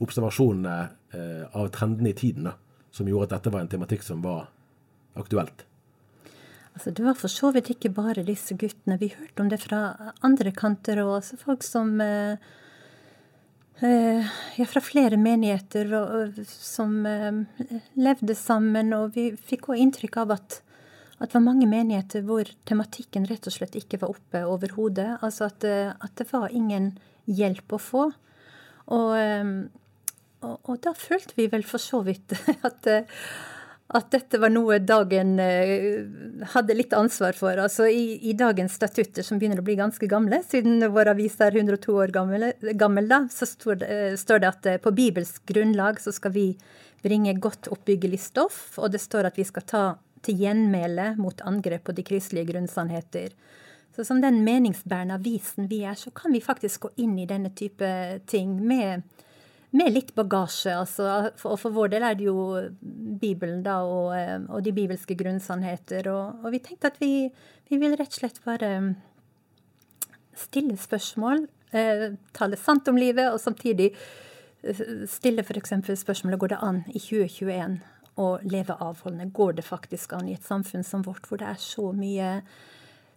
observasjonene 0.00 0.76
eh, 1.14 1.44
av 1.56 1.72
trendene 1.74 2.12
i 2.12 2.16
tiden, 2.16 2.50
da, 2.50 2.56
som 2.90 3.08
gjorde 3.08 3.30
at 3.30 3.38
dette 3.38 3.54
var 3.54 3.64
en 3.64 3.72
tematikk 3.72 4.06
som 4.06 4.22
var 4.24 4.48
aktuelt. 5.18 5.66
Altså, 6.74 6.92
det 6.94 7.04
var 7.04 7.18
for 7.18 7.32
så 7.32 7.50
vidt 7.54 7.72
ikke 7.74 7.92
bare 7.92 8.24
disse 8.24 8.54
guttene. 8.56 8.98
Vi 9.00 9.10
hørte 9.12 9.42
om 9.42 9.50
det 9.50 9.60
fra 9.64 10.12
andre 10.24 10.52
kanter. 10.54 11.02
Altså 11.02 11.36
folk 11.40 11.64
som 11.66 11.98
eh, 12.00 12.38
eh, 13.82 14.30
ja, 14.56 14.66
fra 14.70 14.82
flere 14.84 15.18
menigheter 15.20 15.90
og, 15.98 16.38
som 16.46 17.02
eh, 17.06 17.42
levde 17.98 18.36
sammen. 18.38 18.94
Og 18.96 19.16
vi 19.18 19.30
fikk 19.34 19.72
òg 19.72 19.82
inntrykk 19.82 20.20
av 20.22 20.36
at 20.38 20.60
at 21.20 21.28
det 21.28 21.36
var 21.36 21.44
mange 21.44 21.68
menigheter 21.68 22.24
hvor 22.24 22.48
tematikken 22.68 23.26
rett 23.28 23.44
og 23.48 23.52
slett 23.52 23.76
ikke 23.76 24.00
var 24.00 24.14
oppe 24.14 24.40
overhodet. 24.48 25.18
Altså 25.20 25.50
at, 25.50 25.66
eh, 25.68 25.92
at, 25.92 26.14
det 26.16 26.30
var 26.32 26.48
ingen 26.48 26.94
hjelp 27.28 27.76
å 27.76 27.80
få. 27.80 28.08
Og, 28.96 29.12
eh, 29.18 29.52
og, 30.40 30.56
og, 30.64 30.74
da 30.80 30.94
følte 30.96 31.36
vi 31.36 31.50
vel 31.52 31.66
for 31.68 31.82
så 31.82 32.00
vidt 32.06 32.32
at, 32.68 32.88
eh, 32.88 33.28
at 34.00 34.08
dette 34.14 34.40
var 34.40 34.54
noe 34.54 34.78
dagen 34.80 35.34
hadde 36.54 36.78
litt 36.78 36.96
ansvar 36.96 37.36
for. 37.36 37.58
Altså 37.60 37.90
i, 37.90 38.16
i, 38.30 38.32
dagens 38.38 38.78
statutter, 38.80 39.26
som 39.26 39.36
begynner 39.36 39.60
å 39.60 39.66
bli 39.66 39.76
ganske 39.76 40.08
gamle, 40.08 40.40
siden 40.46 40.80
vår 40.94 41.12
avis 41.12 41.36
er 41.44 41.58
102 41.58 41.96
år 42.00 42.14
gammel, 42.14 42.52
gammel 42.80 43.10
da, 43.10 43.24
så 43.34 43.50
står 43.50 43.82
det, 43.82 43.96
står 44.22 44.40
det 44.40 44.54
at 44.54 44.70
på 44.86 44.94
bibelsk 44.94 45.42
grunnlag 45.50 46.00
så 46.00 46.14
skal 46.16 46.32
vi 46.38 46.52
bringe 47.02 47.34
godt 47.42 47.68
oppbyggelig 47.74 48.22
stoff, 48.30 48.78
og 48.78 48.94
det 48.94 49.02
står 49.02 49.28
at 49.28 49.40
vi 49.40 49.48
skal 49.48 49.66
ta 49.66 49.84
til 50.26 50.42
gjenmæle 50.42 51.14
mot 51.20 51.40
angrep 51.48 51.86
på 51.88 51.96
de 51.96 52.04
kristelige 52.06 52.52
grunnsannheter. 52.52 53.34
Så 53.96 54.04
som 54.06 54.20
den 54.22 54.42
meningsbærende 54.46 55.16
avisen 55.18 55.70
vi 55.70 55.82
er, 55.82 55.96
så 55.98 56.12
kan 56.14 56.32
vi 56.32 56.42
faktisk 56.44 56.86
gå 56.86 56.92
inn 57.04 57.18
i 57.18 57.26
denne 57.28 57.50
type 57.56 57.88
ting 58.30 58.54
med, 58.62 59.02
med 59.76 59.92
litt 59.92 60.14
bagasje. 60.14 60.76
Altså, 60.76 61.08
for, 61.40 61.56
og 61.56 61.62
for 61.64 61.74
vår 61.74 61.94
del 61.96 62.06
er 62.06 62.18
det 62.18 62.28
jo 62.28 62.38
Bibelen 63.20 63.64
da, 63.66 63.80
og, 63.82 64.14
og 64.48 64.64
de 64.64 64.74
bibelske 64.76 65.18
grunnsannheter. 65.18 66.08
Og, 66.12 66.44
og, 66.44 66.50
vi 66.54 66.62
tenkte 66.64 66.92
at 66.92 67.00
vi, 67.02 67.28
vi 67.70 67.80
vil 67.82 67.96
rett 67.98 68.14
og 68.14 68.20
slett 68.22 68.42
bare 68.46 68.72
stille 70.38 70.78
spørsmål, 70.80 71.48
eh, 71.76 72.10
tale 72.36 72.56
sant 72.56 72.88
om 72.88 72.96
livet, 72.96 73.26
og 73.34 73.42
samtidig 73.42 73.90
eh, 74.62 74.84
stille 75.10 75.42
f.eks. 75.42 75.74
spørsmålet 75.98 76.40
går 76.40 76.54
det 76.54 76.62
an 76.64 76.84
i 76.94 77.00
2021 77.02 77.80
å 78.18 78.34
leve 78.42 78.76
avholdende? 78.80 79.30
Går 79.34 79.58
det 79.58 79.66
faktisk 79.66 80.14
an 80.16 80.28
i 80.28 80.36
et 80.36 80.46
samfunn 80.46 80.84
som 80.86 81.04
vårt, 81.06 81.26
hvor 81.28 81.40
det 81.40 81.48
er 81.50 81.60
så 81.62 81.90
mye 81.96 82.30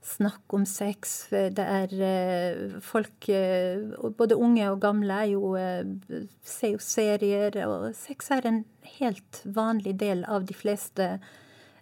snakk 0.04 0.56
om 0.56 0.66
sex? 0.68 1.16
Det 1.32 1.64
er 1.64 1.94
eh, 2.04 2.80
folk 2.84 3.30
eh, 3.32 3.84
Både 4.18 4.36
unge 4.36 4.68
og 4.72 4.82
gamle 4.84 5.22
er 5.24 5.32
jo, 5.34 5.54
eh, 5.60 6.28
ser 6.44 6.76
jo 6.76 6.82
serier, 6.84 7.58
og 7.68 7.94
sex 7.98 8.32
er 8.36 8.50
en 8.50 8.64
helt 9.00 9.42
vanlig 9.46 9.96
del 10.02 10.26
av 10.26 10.50
de 10.50 10.58
fleste 10.58 11.16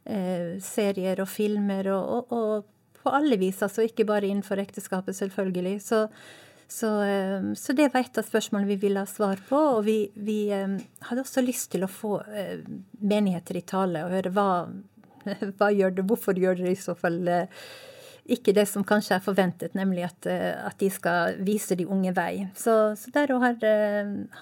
serier 0.02 1.20
og 1.22 1.28
filmer, 1.30 1.86
og, 1.94 2.32
og, 2.32 2.32
og 2.34 3.02
på 3.04 3.12
alle 3.14 3.38
vis, 3.38 3.60
altså 3.62 3.86
ikke 3.86 4.06
bare 4.10 4.30
innenfor 4.30 4.58
ekteskapet, 4.62 5.14
selvfølgelig. 5.14 5.76
Så 5.86 6.08
så, 6.72 7.04
eh, 7.04 7.54
så, 7.54 7.74
det 7.74 7.90
var 7.94 8.00
et 8.00 8.18
av 8.18 8.24
spørsmålene 8.24 8.70
vi 8.70 8.80
ville 8.80 9.04
ha 9.04 9.10
svar 9.10 9.40
på. 9.50 9.60
Og 9.76 9.84
vi, 9.84 9.98
vi 10.16 10.46
eh, 10.56 10.78
hadde 11.10 11.26
også 11.26 11.44
lyst 11.44 11.74
til 11.74 11.84
å 11.84 11.92
få 11.92 12.22
eh, 12.32 12.64
menigheter 13.04 13.60
i 13.60 13.66
tale 13.68 14.06
og 14.06 14.14
høre 14.16 14.32
hva, 14.32 14.50
hva 15.60 15.72
gjør 15.76 15.98
det, 15.98 16.06
hvorfor 16.08 16.40
gjør 16.40 16.62
dere 16.62 16.72
i 16.72 16.80
så 16.80 16.96
fall 16.96 17.20
ikke 18.32 18.54
det 18.56 18.64
som 18.70 18.86
kanskje 18.88 19.18
er 19.18 19.24
forventet, 19.26 19.74
nemlig 19.76 20.06
at, 20.06 20.28
at 20.30 20.78
de 20.80 20.88
skal 20.94 21.40
vise 21.44 21.76
de 21.76 21.88
unge 21.90 22.14
vei. 22.16 22.46
Så, 22.56 22.76
så 22.96 23.12
der 23.12 23.34
har, 23.42 23.58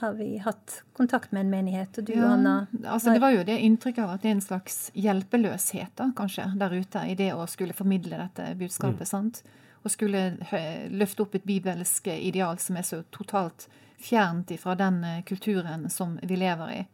har, 0.02 0.18
vi 0.20 0.28
hatt 0.44 0.82
kontakt 1.00 1.32
med 1.34 1.48
en 1.48 1.54
menighet. 1.54 1.98
Og 1.98 2.10
du, 2.12 2.12
ja, 2.14 2.34
Anna? 2.36 2.58
Altså, 2.84 3.16
det 3.16 3.24
var 3.24 3.34
jo 3.34 3.48
det 3.48 3.56
inntrykket 3.66 4.04
av 4.04 4.12
at 4.18 4.26
det 4.26 4.30
er 4.30 4.36
en 4.36 4.46
slags 4.46 4.78
hjelpeløshet 5.00 5.96
da, 5.98 6.12
kanskje, 6.20 6.52
der 6.60 6.76
ute 6.76 7.08
i 7.08 7.16
det 7.18 7.32
å 7.34 7.48
skulle 7.50 7.74
formidle 7.74 8.20
dette 8.20 8.52
budskapet. 8.60 9.08
Mm. 9.08 9.12
sant? 9.16 9.42
Og 9.84 9.92
skulle 9.94 10.24
løfte 10.92 11.24
opp 11.24 11.36
et 11.38 11.48
bibelsk 11.48 12.10
ideal 12.12 12.60
som 12.60 12.78
er 12.80 12.88
så 12.88 13.04
totalt 13.16 13.70
fjernt 14.00 14.52
fra 14.60 14.76
den 14.76 15.04
eh, 15.04 15.24
kulturen 15.24 15.90
som 15.90 16.20
vi 16.24 16.36
lever 16.36 16.72
i. 16.72 16.86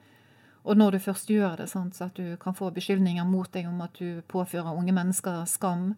Og 0.65 0.77
når 0.77 0.95
du 0.95 0.99
først 0.99 1.29
gjør 1.29 1.59
det, 1.61 1.69
sånn, 1.69 1.91
så 1.93 2.07
at 2.07 2.17
du 2.17 2.33
kan 2.41 2.57
få 2.57 2.71
beskyldninger 2.73 3.25
mot 3.29 3.51
deg 3.53 3.67
om 3.69 3.83
at 3.85 3.93
du 3.99 4.23
påfører 4.31 4.73
unge 4.73 4.95
mennesker 4.97 5.43
skam. 5.49 5.91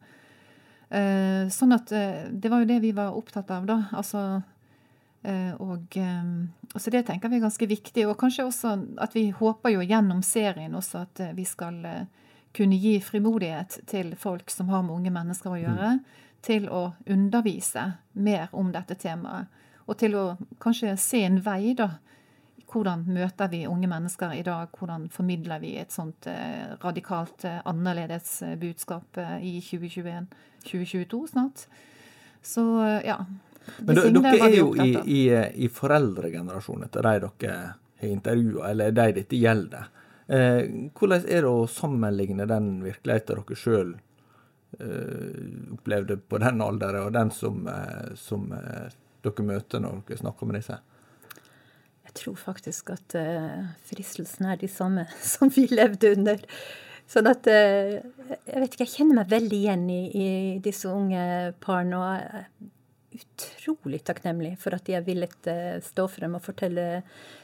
Eh, 0.89 1.48
sånn 1.51 1.75
at 1.75 1.91
eh, 1.96 2.27
Det 2.32 2.51
var 2.51 2.63
jo 2.63 2.70
det 2.74 2.82
vi 2.84 2.91
var 2.96 3.15
opptatt 3.15 3.51
av, 3.51 3.67
da. 3.67 3.82
Altså, 3.96 4.44
og 5.27 5.96
så 6.79 6.91
det 6.94 7.01
tenker 7.08 7.27
vi 7.27 7.36
er 7.36 7.44
ganske 7.44 7.67
viktig. 7.67 8.06
Og 8.08 8.20
kanskje 8.20 8.46
også 8.48 8.75
at 9.03 9.15
vi 9.17 9.25
håper 9.36 9.74
jo 9.74 9.82
gjennom 9.84 10.22
serien 10.24 10.75
også 10.77 11.01
at 11.01 11.22
vi 11.36 11.44
skal 11.44 11.82
kunne 12.56 12.77
gi 12.79 12.94
frimodighet 13.03 13.82
til 13.91 14.13
folk 14.15 14.53
som 14.53 14.70
har 14.72 14.86
med 14.86 14.96
unge 14.96 15.12
mennesker 15.12 15.51
å 15.51 15.60
gjøre. 15.60 15.89
Mm 15.98 16.26
til 16.46 16.67
å 16.70 16.91
undervise 17.10 17.86
mer 18.13 18.51
om 18.51 18.72
dette 18.74 18.98
temaet. 19.00 19.48
Og 19.88 19.96
til 20.00 20.17
å 20.20 20.25
kanskje 20.60 20.98
se 21.00 21.24
en 21.25 21.39
vei, 21.44 21.74
da. 21.77 21.89
Hvordan 22.67 23.06
møter 23.15 23.48
vi 23.48 23.62
unge 23.67 23.88
mennesker 23.88 24.34
i 24.36 24.44
dag? 24.44 24.74
Hvordan 24.75 25.08
formidler 25.12 25.62
vi 25.63 25.77
et 25.79 25.94
sånt 25.96 26.27
eh, 26.27 26.74
radikalt 26.82 27.46
eh, 27.48 27.62
annerledes 27.63 28.41
eh, 28.44 28.58
budskap 28.60 29.22
i 29.39 29.58
2021-2022 29.63 31.22
snart? 31.32 31.63
Så 32.44 32.65
ja. 33.08 33.22
Men 33.88 34.20
dere 34.20 34.50
er 34.50 34.58
jo 34.58 34.74
i, 34.84 34.91
i, 35.08 35.22
i 35.63 35.70
foreldregenerasjonen 35.72 36.91
til 36.91 37.08
de 37.08 37.15
dere 37.24 37.56
har 38.01 38.12
intervjua, 38.12 38.72
eller 38.72 38.91
de 38.91 39.08
dette 39.22 39.39
gjelder. 39.39 39.88
Eh, 40.27 40.89
hvordan 40.91 41.24
er 41.24 41.46
det 41.46 41.51
å 41.51 41.67
sammenligne 41.72 42.48
den 42.50 42.82
virkeligheten 42.84 43.39
dere 43.39 43.60
sjøl 43.60 43.94
opplevde 45.74 46.17
på 46.17 46.38
den 46.43 46.62
alderen, 46.62 47.07
og 47.07 47.13
den 47.15 47.31
som, 47.31 47.67
eh, 47.67 48.13
som 48.15 48.51
eh, 48.53 48.93
dere 49.24 49.45
møter 49.45 49.81
når 49.83 50.03
dere 50.07 50.21
snakker 50.21 50.50
med 50.50 50.59
disse? 50.59 50.79
Jeg 52.07 52.15
tror 52.21 52.36
faktisk 52.39 52.91
at 52.93 53.15
uh, 53.19 53.65
fristelsene 53.86 54.53
er 54.53 54.59
de 54.62 54.69
samme 54.71 55.05
som 55.33 55.51
vi 55.53 55.67
levde 55.69 56.13
under. 56.15 56.41
Sånn 57.07 57.27
at 57.29 57.47
uh, 57.47 57.97
Jeg 58.47 58.62
vet 58.62 58.71
ikke, 58.71 58.86
jeg 58.86 58.93
kjenner 58.95 59.21
meg 59.21 59.31
veldig 59.31 59.59
igjen 59.59 59.86
i, 59.91 60.01
i 60.07 60.29
disse 60.63 60.89
unge 60.91 61.53
parene. 61.63 62.00
og 62.00 62.71
utrolig 63.17 64.00
takknemlig 64.07 64.53
for 64.62 64.75
at 64.77 64.86
de 64.88 64.95
har 64.97 65.05
villet 65.05 65.50
uh, 65.50 65.77
stå 65.83 66.07
frem 66.12 66.38
og 66.38 66.43
fortelle 66.45 67.01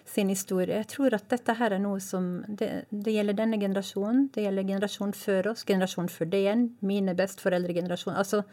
sin 0.10 0.32
historie. 0.32 0.77
Jeg 0.82 0.89
tror 0.94 1.18
at 1.18 1.27
dette 1.34 1.58
her 1.60 1.75
er 1.75 1.84
noe 1.84 2.01
som 2.03 2.32
Det, 2.48 2.86
det 2.89 3.15
gjelder 3.15 3.38
denne 3.38 3.60
generasjonen, 3.62 4.30
det 4.36 4.46
gjelder 4.46 4.70
generasjonen 4.70 5.18
før 5.18 5.51
oss, 5.53 5.65
generasjonen 5.68 6.12
før 6.12 6.32
det 6.32 6.44
igjen, 6.46 6.63
mine 6.82 7.15
besteforeldregenerasjon. 7.18 8.18
Altså, 8.20 8.44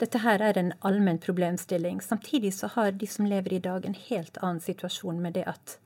dette 0.00 0.20
her 0.20 0.42
er 0.44 0.58
en 0.60 0.74
allmenn 0.84 1.22
problemstilling. 1.22 2.02
Samtidig 2.04 2.52
så 2.54 2.68
har 2.74 2.92
de 2.92 3.08
som 3.08 3.28
lever 3.28 3.56
i 3.56 3.64
dag, 3.64 3.86
en 3.86 3.96
helt 4.08 4.38
annen 4.42 4.60
situasjon 4.60 5.22
med 5.22 5.38
det 5.38 5.46
at 5.48 5.78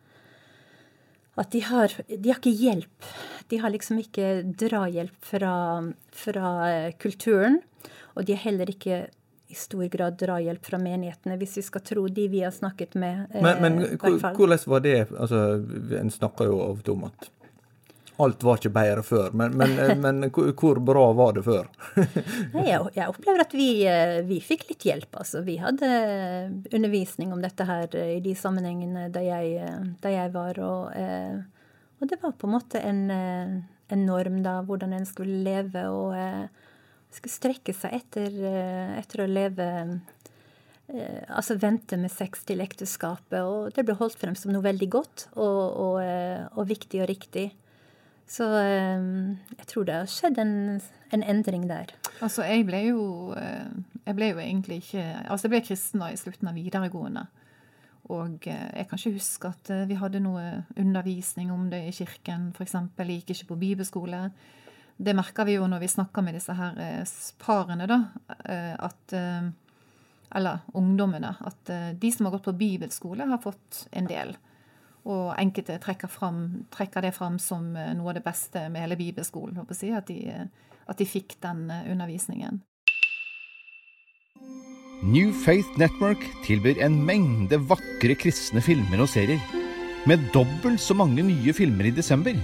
at 1.39 1.53
de 1.55 1.63
har, 1.65 1.93
de 2.09 2.29
har 2.29 2.41
ikke 2.41 2.53
hjelp. 2.53 3.07
De 3.49 3.61
har 3.63 3.73
liksom 3.73 4.01
ikke 4.03 4.43
drahjelp 4.61 5.15
fra, 5.25 5.55
fra 6.13 6.51
eh, 6.69 6.93
kulturen. 7.01 7.61
Og 8.19 8.27
de 8.27 8.35
har 8.35 8.45
heller 8.45 8.73
ikke 8.73 9.07
i 9.51 9.55
stor 9.55 9.85
grad 9.85 10.15
drahjelp 10.19 10.67
fra 10.67 10.79
menighetene, 10.79 11.35
hvis 11.41 11.57
vi 11.59 11.63
skal 11.67 11.83
tro 11.83 12.07
de 12.09 12.29
vi 12.31 12.45
har 12.45 12.53
snakket 12.55 12.95
med. 12.95 13.27
Men, 13.35 13.59
men 13.63 13.79
eh, 13.83 13.97
hvordan 13.99 14.63
var 14.67 14.85
det? 14.85 14.99
Altså, 15.11 15.41
En 15.99 16.11
snakker 16.11 16.47
jo 16.47 16.61
ofte 16.69 16.95
om 16.95 17.09
at 17.09 17.31
alt 18.21 18.45
var 18.45 18.61
ikke 18.61 18.71
bedre 18.75 19.03
før, 19.03 19.35
men, 19.35 19.57
men, 19.59 19.75
eh, 19.81 19.95
men 19.99 20.29
hvor 20.31 20.79
bra 20.87 21.09
var 21.19 21.35
det 21.35 21.43
før? 21.49 21.67
Nei, 22.55 22.69
jeg, 22.69 22.79
jeg, 22.95 23.09
opplever 23.09 23.43
at 23.43 23.59
vi, 23.59 23.69
eh, 23.91 24.21
vi, 24.29 24.39
fikk 24.45 24.69
litt 24.71 24.87
hjelp. 24.87 25.19
altså. 25.25 25.43
Vi 25.43 25.59
hadde 25.59 25.91
undervisning 26.71 27.35
om 27.35 27.43
dette 27.43 27.67
her 27.67 27.99
i 28.05 28.21
de 28.23 28.37
sammenhengene 28.39 29.09
da 29.11 29.25
jeg, 29.27 29.75
da 30.05 30.15
jeg 30.15 30.35
var. 30.37 30.63
Og, 30.63 30.95
og, 31.99 32.07
det 32.07 32.23
var 32.23 32.39
på 32.39 32.47
en 32.47 32.55
måte 32.55 32.87
en, 32.87 33.07
en 33.11 34.07
norm, 34.07 34.43
da, 34.47 34.61
hvordan 34.63 34.95
en 34.95 35.11
skulle 35.11 35.43
leve. 35.43 35.89
og 35.91 36.15
skulle 37.17 37.35
strekke 37.35 37.75
seg 37.75 37.97
etter, 38.01 38.35
eh, 38.47 38.99
etter 39.01 39.25
å 39.25 39.31
leve 39.31 39.69
eh, 39.81 41.23
Altså 41.31 41.55
vente 41.61 41.95
med 42.01 42.11
sex 42.11 42.43
til 42.49 42.63
ekteskapet. 42.65 43.41
Og 43.47 43.75
det 43.77 43.85
ble 43.87 43.95
holdt 43.99 44.19
frem 44.19 44.35
som 44.39 44.51
noe 44.51 44.65
veldig 44.65 44.89
godt 44.91 45.29
og, 45.37 45.61
og, 45.71 45.99
eh, 46.03 46.47
og 46.59 46.71
viktig 46.71 47.03
og 47.05 47.11
riktig. 47.13 47.51
Så 48.31 48.47
jeg 48.47 49.67
tror 49.67 49.87
det 49.87 49.95
har 49.97 50.11
skjedd 50.11 50.37
en, 50.39 50.53
en, 51.11 51.23
endring 51.27 51.65
der. 51.67 51.89
Altså, 52.23 52.45
jeg 52.47 52.63
ble 52.69 52.85
jo 52.85 53.01
Jeg 53.35 54.15
ble 54.15 54.29
jo 54.29 54.39
egentlig 54.39 54.77
ikke 54.85 55.03
Altså, 55.25 55.49
jeg 55.49 55.55
ble 55.57 55.63
kristen 55.67 56.05
i 56.07 56.19
slutten 56.19 56.51
av 56.51 56.55
videregående. 56.55 57.25
Og 58.11 58.47
jeg 58.47 58.87
kan 58.87 58.99
ikke 58.99 59.17
huske 59.17 59.51
at 59.51 59.73
vi 59.91 59.99
hadde 59.99 60.23
noe 60.23 60.45
undervisning 60.79 61.51
om 61.55 61.69
det 61.71 61.83
i 61.89 61.95
kirken, 61.95 62.53
f.eks. 62.55 62.79
Jeg 62.99 63.19
gikk 63.19 63.35
ikke 63.35 63.51
på 63.51 63.59
bibelskole 63.65 64.23
det 65.01 65.15
merker 65.17 65.49
vi 65.49 65.57
jo 65.57 65.67
når 65.69 65.81
vi 65.81 65.89
snakker 65.89 66.25
med 66.25 66.37
disse 66.37 66.55
her 66.57 66.77
eh, 66.85 67.17
parene, 67.41 67.89
da. 67.89 68.03
Eh, 68.45 68.77
at 68.77 69.17
eh, 69.17 69.51
Eller 70.31 70.61
ungdommene. 70.79 71.33
At 71.41 71.71
de 71.99 72.11
som 72.13 72.27
har 72.27 72.37
gått 72.37 72.45
på 72.45 72.53
bibelskole, 72.55 73.25
har 73.27 73.41
fått 73.43 73.89
en 73.91 74.07
del. 74.07 74.37
Og 75.03 75.33
enkelte 75.35 75.81
trekker, 75.83 76.07
fram, 76.07 76.69
trekker 76.71 77.03
det 77.03 77.11
fram 77.17 77.41
som 77.43 77.73
noe 77.75 78.13
av 78.13 78.15
det 78.15 78.23
beste 78.23 78.69
med 78.71 78.85
hele 78.85 78.95
bibelskolen. 79.01 79.59
Si, 79.75 79.91
at, 79.91 80.07
de, 80.07 80.47
at 80.87 81.03
de 81.03 81.09
fikk 81.09 81.35
den 81.43 81.65
undervisningen. 81.67 82.61
New 85.03 85.35
Faith 85.35 85.83
Network 85.83 86.23
tilbyr 86.47 86.79
en 86.87 87.01
mengde 87.03 87.59
vakre 87.67 88.15
kristne 88.15 88.63
filmer 88.63 89.03
og 89.03 89.11
serier. 89.11 89.43
Med 90.07 90.31
dobbelt 90.31 90.79
så 90.79 90.95
mange 90.95 91.27
nye 91.27 91.59
filmer 91.59 91.91
i 91.91 91.97
desember 91.99 92.39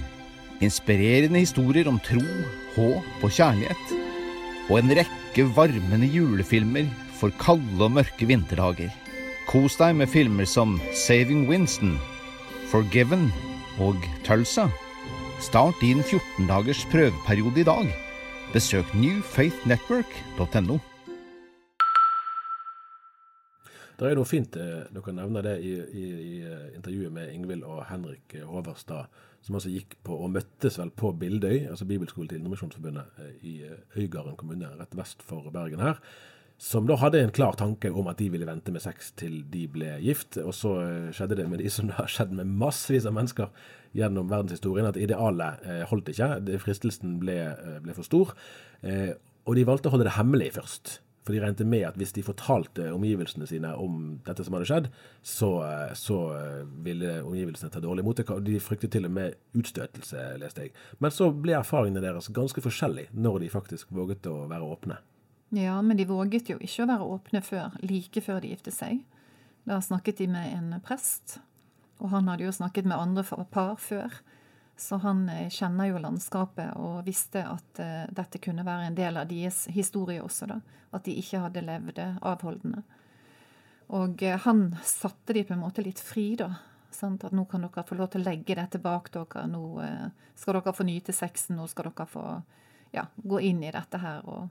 Inspirerende 0.57 1.43
historier 1.43 1.85
om 1.89 1.99
tro, 2.01 2.23
håp 2.73 3.25
og 3.25 3.29
kjærlighet. 3.29 3.91
Og 4.71 4.79
en 4.79 4.93
rekke 4.97 5.45
varmende 5.53 6.09
julefilmer 6.09 6.89
for 7.19 7.33
kalde 7.37 7.83
og 7.85 7.93
mørke 7.99 8.25
vinterdager. 8.25 8.89
Kos 9.47 9.77
deg 9.77 9.93
med 9.99 10.09
filmer 10.09 10.49
som 10.49 10.79
Saving 10.97 11.45
Winston, 11.49 11.93
Forgiven 12.71 13.29
og 13.79 14.01
Tulsa. 14.25 14.65
Start 15.45 15.77
din 15.79 16.01
14 16.01 16.49
dagers 16.49 16.81
prøveperiode 16.89 17.61
i 17.61 17.67
dag. 17.67 17.93
Besøk 18.53 18.89
newfaithnetwork.no. 18.97 20.79
Det 23.97 24.09
er 24.09 24.17
noe 24.17 24.29
fint 24.29 24.57
eh, 24.61 24.89
dere 24.93 25.13
nevner 25.13 25.45
det 25.45 25.55
i, 25.65 25.77
i, 25.77 26.05
i 26.05 26.35
intervjuet 26.77 27.13
med 27.13 27.31
Ingvild 27.33 27.63
og 27.65 27.85
Henrik 27.89 28.35
Håverstad, 28.45 29.09
som 29.47 29.57
altså 29.57 29.71
gikk 29.71 29.97
på 30.05 30.15
og 30.15 30.33
møttes 30.35 30.77
vel 30.79 30.91
på 30.91 31.13
Bildøy, 31.19 31.67
altså 31.71 31.87
bibelskolen 31.89 32.29
til 32.29 32.41
Indremisjonsforbundet 32.41 33.21
eh, 33.23 33.35
i 33.47 33.53
Øygarden 33.97 34.37
kommune, 34.39 34.73
rett 34.79 34.97
vest 34.97 35.23
for 35.25 35.47
Bergen 35.53 35.83
her. 35.83 36.01
Som 36.57 36.87
da 36.89 36.97
hadde 36.97 37.21
en 37.21 37.33
klar 37.33 37.53
tanke 37.57 37.91
om 37.93 38.09
at 38.09 38.17
de 38.17 38.31
ville 38.33 38.47
vente 38.49 38.73
med 38.73 38.81
sex 38.81 39.11
til 39.19 39.43
de 39.53 39.67
ble 39.69 39.91
gift. 40.01 40.39
Og 40.41 40.55
så 40.57 40.71
skjedde 41.13 41.37
det 41.37 41.45
med 41.51 41.61
de 41.61 41.69
som 41.69 41.85
det 41.85 41.99
har 41.99 42.09
skjedd 42.09 42.33
med 42.33 42.49
massevis 42.49 43.05
av 43.05 43.13
mennesker 43.13 43.51
gjennom 43.97 44.31
verdenshistorien, 44.31 44.89
at 44.89 44.97
idealet 44.97 45.67
holdt 45.91 46.09
ikke. 46.09 46.31
Fristelsen 46.63 47.19
ble, 47.21 47.35
ble 47.85 47.93
for 47.93 48.09
stor. 48.09 48.33
Og 48.81 49.53
de 49.53 49.67
valgte 49.69 49.91
å 49.91 49.93
holde 49.93 50.09
det 50.09 50.15
hemmelig 50.17 50.55
først 50.57 50.95
For 51.27 51.35
de 51.35 51.41
regnet 51.43 51.67
med 51.67 51.83
at 51.83 51.97
hvis 51.99 52.13
de 52.15 52.23
fortalte 52.23 52.85
omgivelsene 52.95 53.43
sine 53.49 53.73
om 53.75 53.97
dette 54.23 54.45
som 54.47 54.55
hadde 54.55 54.67
skjedd, 54.69 54.85
så, 55.19 55.49
så 55.99 56.19
ville 56.85 57.17
omgivelsene 57.27 57.67
ta 57.73 57.81
dårlig 57.83 58.05
imot 58.05 58.21
det. 58.21 58.37
De 58.47 58.61
fryktet 58.63 58.93
til 58.95 59.09
og 59.09 59.11
med 59.17 59.35
utstøtelse, 59.59 60.23
leste 60.39 60.63
jeg. 60.63 60.71
Men 61.03 61.11
så 61.11 61.27
ble 61.35 61.57
erfaringene 61.59 62.05
deres 62.05 62.31
ganske 62.31 62.63
forskjellige 62.63 63.11
når 63.11 63.41
de 63.43 63.51
faktisk 63.51 63.91
våget 63.91 64.31
å 64.31 64.45
være 64.47 64.71
åpne. 64.71 65.01
Ja, 65.57 65.81
men 65.83 65.99
de 65.99 66.07
våget 66.07 66.53
jo 66.53 66.57
ikke 66.63 66.85
å 66.85 66.89
være 66.93 67.11
åpne 67.17 67.43
før, 67.43 67.75
like 67.83 68.23
før 68.23 68.39
de 68.43 68.53
giftet 68.55 68.75
seg. 68.79 69.03
Da 69.67 69.81
snakket 69.83 70.23
de 70.23 70.29
med 70.31 70.47
en 70.55 70.79
prest, 70.83 71.41
og 71.99 72.15
han 72.15 72.31
hadde 72.31 72.47
jo 72.47 72.55
snakket 72.55 72.87
med 72.87 72.95
andre 72.95 73.43
par 73.51 73.75
før. 73.83 74.15
Så 74.77 74.95
han 75.01 75.29
eh, 75.29 75.49
kjenner 75.49 75.89
jo 75.89 75.97
landskapet 76.01 76.75
og 76.77 77.01
visste 77.07 77.41
at 77.49 77.79
uh, 77.81 78.05
dette 78.13 78.37
kunne 78.37 78.65
være 78.65 78.91
en 78.91 78.97
del 78.97 79.17
av 79.17 79.29
deres 79.29 79.65
historie 79.73 80.21
også, 80.21 80.45
da. 80.51 80.59
At 80.93 81.07
de 81.07 81.15
ikke 81.17 81.41
hadde 81.41 81.65
levd 81.65 81.99
avholdende. 82.21 82.83
Og 83.97 84.21
han 84.43 84.61
satte 84.85 85.33
de 85.35 85.43
på 85.47 85.55
en 85.55 85.63
måte 85.63 85.83
litt 85.83 85.99
fri, 86.03 86.29
da. 86.39 86.51
Sant? 86.93 87.25
At 87.25 87.33
nå 87.35 87.47
kan 87.49 87.65
dere 87.65 87.83
få 87.87 87.97
lov 87.97 88.11
til 88.13 88.21
å 88.21 88.27
legge 88.29 88.55
dette 88.55 88.79
bak 88.83 89.09
dere. 89.15 89.45
Nå 89.49 89.63
skal 90.35 90.59
dere 90.59 90.75
få 90.75 90.85
nyte 90.87 91.15
sexen. 91.15 91.57
Nå 91.59 91.67
skal 91.71 91.89
dere 91.89 92.07
få 92.07 92.23
ja, 92.95 93.03
gå 93.17 93.41
inn 93.49 93.63
i 93.63 93.73
dette 93.73 93.99
her 93.99 94.23
og 94.27 94.47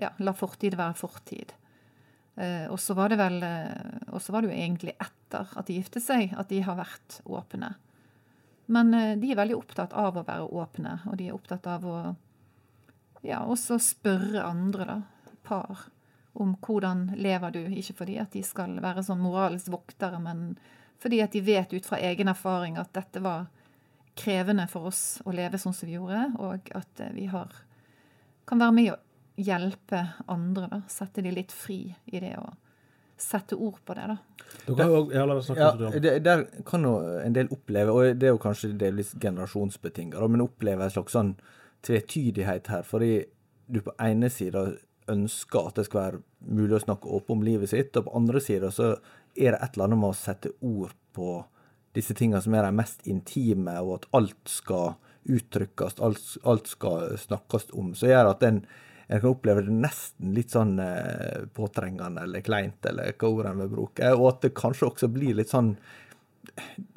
ja, 0.00 0.10
la 0.20 0.34
fortid 0.36 0.76
være 0.76 0.96
fortid. 0.98 1.54
og 2.68 2.76
så 2.80 2.94
var 2.94 3.08
det 3.08 3.16
vel 3.16 3.38
Og 4.12 4.20
så 4.20 4.32
var 4.32 4.42
det 4.42 4.50
jo 4.50 4.56
egentlig 4.60 4.92
etter 4.92 5.48
at 5.56 5.66
de 5.66 5.78
giftet 5.78 6.04
seg, 6.04 6.34
at 6.36 6.48
de 6.52 6.60
har 6.60 6.76
vært 6.76 7.20
åpne. 7.24 7.72
Men 8.66 8.94
eh, 8.94 9.16
de 9.18 9.32
er 9.32 9.38
veldig 9.38 9.58
opptatt 9.58 9.94
av 9.96 10.16
å 10.16 10.24
være 10.26 10.48
åpne, 10.50 11.00
og 11.10 11.18
de 11.20 11.28
er 11.28 11.36
opptatt 11.36 11.66
av 11.70 11.86
å 11.86 11.98
ja, 13.26 13.42
også 13.42 13.78
spørre 13.82 14.44
andre, 14.46 14.86
da, 14.86 14.96
par, 15.46 15.86
om 16.36 16.54
hvordan 16.62 17.12
lever 17.18 17.54
du. 17.54 17.62
Ikke 17.78 17.96
fordi 18.02 18.18
at 18.22 18.34
de 18.34 18.42
skal 18.46 18.78
være 18.82 19.04
sånn 19.06 19.22
moralens 19.22 19.68
voktere, 19.72 20.18
men 20.22 20.56
fordi 21.02 21.20
at 21.22 21.34
de 21.34 21.42
vet 21.44 21.72
ut 21.74 21.86
fra 21.86 22.00
egen 22.02 22.30
erfaring 22.32 22.78
at 22.80 22.92
dette 22.96 23.22
var 23.22 23.48
krevende 24.16 24.64
for 24.70 24.88
oss 24.88 25.20
å 25.28 25.34
leve 25.36 25.58
sånn 25.60 25.74
som 25.76 25.88
vi 25.88 25.96
gjorde, 25.98 26.22
og 26.40 26.70
at 26.76 27.02
eh, 27.04 27.14
vi 27.16 27.28
har, 27.30 27.52
kan 28.48 28.62
være 28.62 28.76
med 28.76 28.92
å 28.94 29.00
hjelpe 29.36 30.06
andre. 30.32 30.70
da, 30.72 30.80
Sette 30.90 31.24
de 31.24 31.34
litt 31.34 31.52
fri 31.54 31.80
i 32.06 32.22
det 32.22 32.36
å 32.40 32.48
sette 33.20 33.56
ord 33.56 33.78
på 33.84 33.94
det. 33.96 34.06
da. 34.10 34.16
Dere 34.66 34.86
har 34.86 35.56
ja, 35.56 35.70
det, 36.00 36.18
Der 36.24 36.44
kan 36.66 36.84
jo 36.84 36.96
en 37.20 37.36
del 37.36 37.48
oppleve, 37.54 37.92
og 37.92 38.18
det 38.20 38.28
er 38.28 38.34
jo 38.34 38.42
kanskje 38.42 38.74
delvis 38.78 39.14
generasjonsbetinget, 39.20 40.18
men 40.30 40.44
oppleve 40.44 40.84
en 40.84 40.92
slags 40.92 41.16
sånn 41.16 41.34
tvetydighet 41.86 42.70
her. 42.72 42.84
Fordi 42.86 43.24
du 43.66 43.80
på 43.82 43.94
ene 44.02 44.30
sida 44.30 44.68
ønsker 45.10 45.68
at 45.70 45.78
det 45.78 45.86
skal 45.88 46.02
være 46.02 46.22
mulig 46.46 46.78
å 46.78 46.84
snakke 46.84 47.10
åpent 47.10 47.38
om 47.38 47.44
livet 47.46 47.70
sitt, 47.72 47.96
og 47.96 48.08
på 48.08 48.16
andre 48.18 48.42
sida 48.42 48.72
så 48.74 48.96
er 49.36 49.54
det 49.54 49.60
et 49.60 49.76
eller 49.76 49.88
annet 49.88 50.02
med 50.02 50.12
å 50.12 50.18
sette 50.18 50.52
ord 50.64 50.94
på 51.16 51.40
disse 51.96 52.14
tingene 52.16 52.42
som 52.44 52.54
er 52.56 52.66
de 52.66 52.76
mest 52.76 53.06
intime, 53.08 53.78
og 53.80 54.00
at 54.00 54.08
alt 54.18 54.50
skal 54.50 54.96
uttrykkes, 55.26 55.98
alt, 56.04 56.34
alt 56.46 56.68
skal 56.70 57.14
snakkes 57.18 57.70
om, 57.74 57.94
som 57.96 58.10
gjør 58.10 58.32
at 58.34 58.42
den 58.44 58.60
en 59.06 59.20
kan 59.22 59.30
oppleve 59.30 59.62
det 59.62 59.74
nesten 59.74 60.32
litt 60.34 60.54
sånn 60.54 60.80
eh, 60.82 61.46
påtrengende 61.54 62.24
eller 62.26 62.42
kleint, 62.46 62.80
eller 62.90 63.14
hva 63.14 63.30
ord 63.30 63.50
en 63.52 63.60
vil 63.62 63.72
bruke. 63.76 64.10
Og 64.16 64.26
at 64.32 64.40
det 64.42 64.56
kanskje 64.58 64.88
også 64.88 65.10
blir 65.14 65.38
litt 65.38 65.52
sånn 65.52 65.76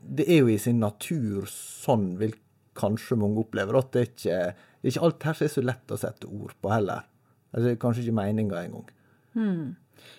Det 0.01 0.25
er 0.25 0.41
jo 0.41 0.49
i 0.49 0.57
sin 0.61 0.79
natur 0.81 1.45
sånn 1.49 2.15
vil 2.17 2.33
kanskje 2.79 3.17
mange 3.19 3.43
oppleve 3.43 3.77
at 3.77 3.91
det 3.93 4.01
er 4.01 4.09
ikke, 4.09 4.39
det 4.55 4.87
er 4.87 4.93
ikke 4.93 5.05
alt 5.05 5.25
her 5.27 5.37
som 5.37 5.45
er 5.45 5.53
så 5.53 5.63
lett 5.65 5.93
å 5.93 5.99
sette 5.99 6.29
ord 6.29 6.53
på 6.61 6.71
heller. 6.73 7.05
Altså, 7.49 7.63
det 7.65 7.71
er 7.73 7.81
kanskje 7.81 8.03
ikke 8.05 8.17
meninga 8.19 8.61
engang. 8.63 8.91
Hmm. 9.35 9.63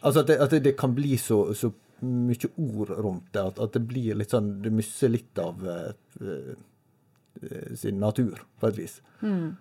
Altså 0.04 0.23
at 0.23 0.30
det, 0.30 0.37
at 0.44 0.56
det, 0.66 0.75
kan 0.78 0.94
bli 0.94 1.16
så, 1.18 1.40
så 1.56 1.73
mye 2.04 2.50
ord 2.61 2.92
rundt 3.00 3.30
det 3.35 3.42
at, 3.42 3.59
at, 3.62 3.73
det 3.75 3.82
blir 3.88 4.16
litt 4.16 4.32
sånn 4.32 4.54
Du 4.64 4.70
mister 4.73 5.11
litt 5.12 5.38
av 5.40 5.64
uh, 5.64 5.90
uh, 6.23 6.52
sin 7.76 8.00
natur, 8.00 8.42
på 8.61 8.70
et 8.70 8.78
vis. 8.78 9.00
Mm. 9.25 9.56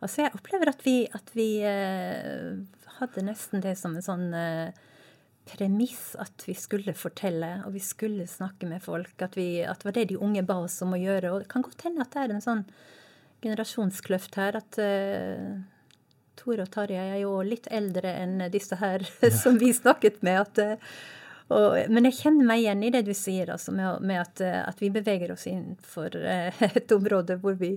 Altså, 0.00 0.24
jeg 0.24 0.34
opplever 0.36 0.70
at 0.72 0.82
vi, 0.86 0.98
at 1.14 1.32
vi 1.36 1.48
eh, 1.66 2.56
hadde 2.98 3.24
nesten 3.26 3.64
det 3.64 3.76
som 3.80 3.96
en 3.96 4.04
sånn 4.04 4.28
eh, 4.36 4.84
premiss 5.46 6.16
at 6.18 6.44
vi 6.48 6.56
skulle 6.58 6.94
fortelle, 6.96 7.60
og 7.66 7.76
vi 7.76 7.82
skulle 7.84 8.26
snakke 8.30 8.68
med 8.68 8.82
folk. 8.82 9.14
At, 9.22 9.38
vi, 9.38 9.62
at, 9.62 9.80
det 9.80 9.90
var 9.90 9.96
det 9.98 10.08
de 10.10 10.20
unge 10.20 10.42
ba 10.46 10.58
oss 10.64 10.80
om 10.84 10.96
å 10.96 11.00
gjøre. 11.00 11.32
Og 11.32 11.44
det 11.44 11.50
kan 11.52 11.64
godt 11.66 11.86
hende 11.86 12.04
at 12.04 12.14
det 12.14 12.24
er 12.24 12.34
en 12.34 12.44
sånn 12.44 12.64
generasjonskløft 13.44 14.38
her. 14.40 14.58
At 14.58 14.80
eh, 14.82 15.58
Tore 16.36 16.66
og 16.66 16.72
Tarjei 16.74 17.04
er 17.14 17.20
jo 17.22 17.36
litt 17.46 17.68
eldre 17.72 18.16
enn 18.24 18.40
disse 18.52 18.78
her 18.80 19.06
som 19.42 19.60
vi 19.62 19.72
snakket 19.76 20.22
med. 20.26 20.42
at 20.42 20.62
eh, 20.62 20.90
og, 21.46 21.76
men 21.94 22.08
jeg 22.08 22.18
kjenner 22.24 22.48
meg 22.48 22.62
igjen 22.64 22.80
i 22.82 22.92
det 22.94 23.04
du 23.06 23.12
sier, 23.14 23.50
altså, 23.54 23.74
med, 23.74 24.02
med 24.06 24.18
at, 24.18 24.40
eh, 24.42 24.62
at, 24.66 24.80
vi 24.82 24.90
beveger 24.94 25.30
oss 25.34 25.46
innenfor 25.46 26.16
uh, 26.18 26.62
et 26.72 26.94
område 26.94 27.38
hvor 27.42 27.58
vi 27.60 27.76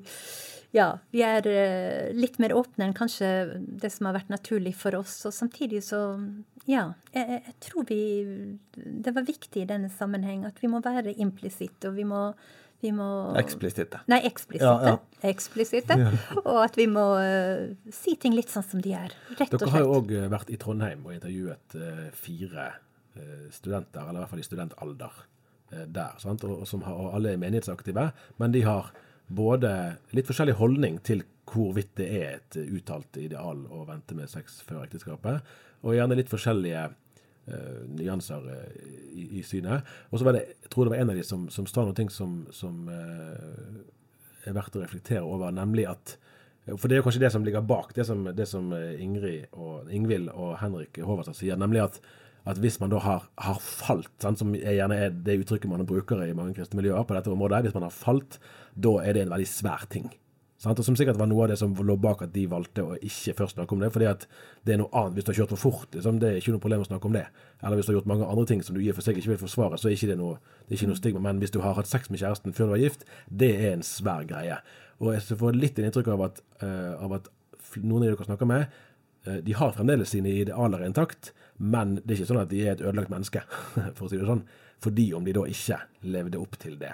ja, 0.74 0.92
vi 1.14 1.22
er 1.26 1.46
uh, 1.46 2.10
litt 2.18 2.40
mer 2.42 2.54
åpne 2.58 2.88
enn 2.88 2.96
kanskje 2.98 3.30
det 3.58 3.92
som 3.94 4.10
har 4.10 4.18
vært 4.20 4.32
naturlig 4.34 4.76
for 4.78 4.98
oss. 4.98 5.20
Og 5.30 5.36
samtidig 5.36 5.84
så 5.86 6.02
Ja, 6.70 6.92
jeg, 7.14 7.42
jeg 7.46 7.56
tror 7.66 7.86
vi 7.90 8.02
Det 8.74 9.14
var 9.16 9.26
viktig 9.26 9.64
i 9.64 9.70
denne 9.70 9.90
sammenheng 9.94 10.46
at 10.50 10.62
vi 10.62 10.70
må 10.70 10.82
være 10.86 11.14
implisitte, 11.18 11.90
og 11.90 11.98
vi 11.98 12.08
må 12.10 12.32
vi 12.80 12.94
må 12.96 13.36
Eksplisitte. 13.36 14.00
Nei, 14.08 14.22
eksplisitte. 14.24 14.70
Ja, 14.88 14.94
ja. 14.96 15.24
eksplisitte. 15.28 15.98
Og 16.46 16.62
at 16.64 16.78
vi 16.80 16.86
må 16.88 17.10
uh, 17.20 17.74
si 17.92 18.16
ting 18.16 18.38
litt 18.38 18.54
sånn 18.54 18.64
som 18.64 18.82
de 18.82 18.94
er. 18.96 19.14
Rett 19.34 19.50
og 19.52 19.58
slett. 19.58 19.58
Dere 19.66 19.74
har 19.74 19.84
jo 19.84 19.98
òg 19.98 20.14
vært 20.32 20.54
i 20.54 20.60
Trondheim 20.62 21.04
og 21.04 21.18
intervjuet 21.18 21.76
uh, 21.76 22.06
fire 22.16 22.70
Eh, 22.70 22.89
studenter, 23.52 24.06
eller 24.06 24.20
i 24.20 24.24
hvert 24.24 24.34
fall 24.34 24.44
i 24.44 24.48
studentalder, 24.48 25.20
eh, 25.72 25.86
der. 25.88 26.16
Sant? 26.22 26.44
Og, 26.44 26.68
som 26.68 26.86
har, 26.88 26.96
og 26.96 27.18
alle 27.18 27.34
er 27.34 27.42
menighetsaktive, 27.42 28.10
men 28.42 28.56
de 28.56 28.64
har 28.68 28.92
både 29.30 29.74
litt 30.18 30.30
forskjellig 30.30 30.58
holdning 30.58 30.98
til 31.06 31.24
hvorvidt 31.50 31.96
det 31.98 32.08
er 32.14 32.32
et 32.38 32.58
uttalt 32.62 33.18
ideal 33.22 33.62
å 33.74 33.84
vente 33.88 34.18
med 34.18 34.30
sex 34.30 34.60
før 34.66 34.86
ekteskapet, 34.86 35.46
og 35.82 35.96
gjerne 35.96 36.18
litt 36.20 36.30
forskjellige 36.30 36.82
uh, 36.90 37.80
nyanser 37.96 38.46
i, 39.16 39.40
i, 39.40 39.44
synet. 39.46 39.88
Og 40.10 40.20
så 40.20 40.28
var 40.28 40.38
det, 40.38 40.44
jeg 40.60 40.74
tror 40.74 40.86
det 40.86 40.94
var 40.94 41.02
en 41.02 41.14
av 41.14 41.18
de 41.18 41.26
som, 41.26 41.48
som 41.54 41.66
sa 41.70 41.86
noe 41.88 42.06
som, 42.14 42.36
som 42.54 42.90
uh, 42.90 43.80
er 44.46 44.58
verdt 44.58 44.78
å 44.78 44.84
reflektere 44.84 45.26
over, 45.26 45.54
nemlig 45.56 45.88
at 45.90 46.18
For 46.70 46.86
det 46.86 46.98
er 46.98 47.00
jo 47.00 47.08
kanskje 47.08 47.24
det 47.24 47.32
som 47.34 47.46
ligger 47.46 47.66
bak 47.66 47.96
det 47.98 48.04
som, 48.06 48.28
det 48.36 48.46
som 48.46 48.70
Ingrid 48.76 49.48
og, 49.54 49.90
Ingvild 49.90 50.30
og 50.30 50.58
Henrik 50.62 51.00
Håvardsen 51.02 51.34
sier, 51.34 51.58
nemlig 51.58 51.82
at 51.88 52.02
at 52.48 52.62
hvis 52.62 52.80
man 52.80 52.94
da 52.94 53.02
har, 53.04 53.28
har 53.42 53.60
falt, 53.60 54.12
sant, 54.22 54.40
som 54.40 54.56
gjerne 54.56 54.96
er 54.96 55.12
det 55.12 55.42
uttrykket 55.42 55.72
man 55.72 55.88
bruker 55.88 56.24
i 56.24 56.34
mange 56.38 56.56
kristne 56.58 56.80
miljøer 56.80 57.04
på 57.08 57.18
dette 57.18 57.32
området, 57.34 57.66
hvis 57.68 57.76
man 57.76 57.88
har 57.90 57.94
falt, 57.96 58.40
da 58.76 59.00
er 59.04 59.16
det 59.16 59.26
en 59.26 59.34
veldig 59.36 59.50
svær 59.50 59.86
ting. 59.92 60.10
Sant? 60.60 60.80
Og 60.80 60.86
Som 60.86 60.98
sikkert 61.00 61.20
var 61.20 61.30
noe 61.32 61.46
av 61.46 61.54
det 61.54 61.58
som 61.62 61.72
lå 61.72 61.96
bak 62.00 62.26
at 62.26 62.34
de 62.36 62.44
valgte 62.52 62.84
å 62.84 62.98
ikke 63.00 63.38
først 63.38 63.56
snakke 63.56 63.76
om 63.76 63.84
det. 63.84 63.92
fordi 63.96 64.10
at 64.10 64.26
det 64.68 64.74
er 64.74 64.82
noe 64.82 64.92
annet 64.92 65.16
hvis 65.16 65.28
du 65.28 65.32
har 65.32 65.38
kjørt 65.40 65.54
for 65.56 65.64
fort. 65.72 65.88
Liksom, 65.96 66.20
det 66.20 66.30
er 66.30 66.42
ikke 66.42 66.56
noe 66.56 66.64
problem 66.66 66.84
å 66.84 66.90
snakke 66.90 67.08
om 67.08 67.16
det. 67.16 67.26
Eller 67.64 67.80
hvis 67.80 67.88
du 67.88 67.94
har 67.94 68.00
gjort 68.00 68.12
mange 68.12 68.28
andre 68.28 68.46
ting 68.46 68.64
som 68.64 68.76
du 68.76 68.82
i 68.84 68.90
og 68.92 68.98
for 69.00 69.08
seg 69.08 69.18
ikke 69.18 69.32
vil 69.32 69.40
forsvare, 69.40 69.80
så 69.80 69.88
er 69.88 69.96
ikke 69.96 70.12
det 70.12 70.20
noe, 70.20 70.36
det 70.68 70.76
er 70.76 70.82
ikke 70.82 70.92
noe 70.92 71.00
stigma. 71.00 71.24
Men 71.24 71.40
hvis 71.40 71.56
du 71.56 71.62
har 71.64 71.80
hatt 71.80 71.88
sex 71.88 72.12
med 72.12 72.20
kjæresten 72.20 72.56
før 72.56 72.68
du 72.68 72.76
var 72.76 72.84
gift, 72.84 73.08
det 73.32 73.54
er 73.56 73.78
en 73.78 73.88
svær 73.88 74.28
greie. 74.28 74.60
Og 75.00 75.14
jeg 75.16 75.40
får 75.40 75.56
litt 75.56 75.80
inntrykk 75.80 76.12
av 76.12 76.26
at, 76.28 76.44
uh, 76.60 77.00
av 77.08 77.16
at 77.22 77.32
noen 77.80 78.04
av 78.04 78.10
de 78.10 78.12
dere 78.12 78.28
snakker 78.28 78.50
med, 78.50 78.80
de 79.26 79.54
har 79.58 79.74
fremdeles 79.76 80.14
sine 80.14 80.32
idealer 80.32 80.86
intakt, 80.86 81.34
men 81.60 81.98
det 82.00 82.14
er 82.14 82.18
ikke 82.22 82.30
sånn 82.30 82.42
at 82.46 82.52
de 82.54 82.62
er 82.64 82.72
et 82.74 82.84
ødelagt 82.86 83.12
menneske, 83.12 83.44
for 83.98 84.08
å 84.08 84.10
si 84.10 84.18
det 84.20 84.30
sånn, 84.30 84.46
fordi 84.80 85.10
om 85.18 85.26
de 85.28 85.36
da 85.36 85.44
ikke 85.52 85.82
levde 86.08 86.40
opp 86.40 86.56
til 86.62 86.78
det. 86.80 86.94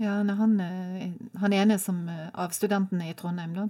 Ja, 0.00 0.20
han, 0.22 0.60
eh, 0.60 1.12
han 1.40 1.52
ene 1.52 1.78
som, 1.78 2.08
eh, 2.08 2.28
av 2.34 2.52
studentene 2.56 3.10
i 3.10 3.14
Trondheim, 3.14 3.54
da. 3.54 3.68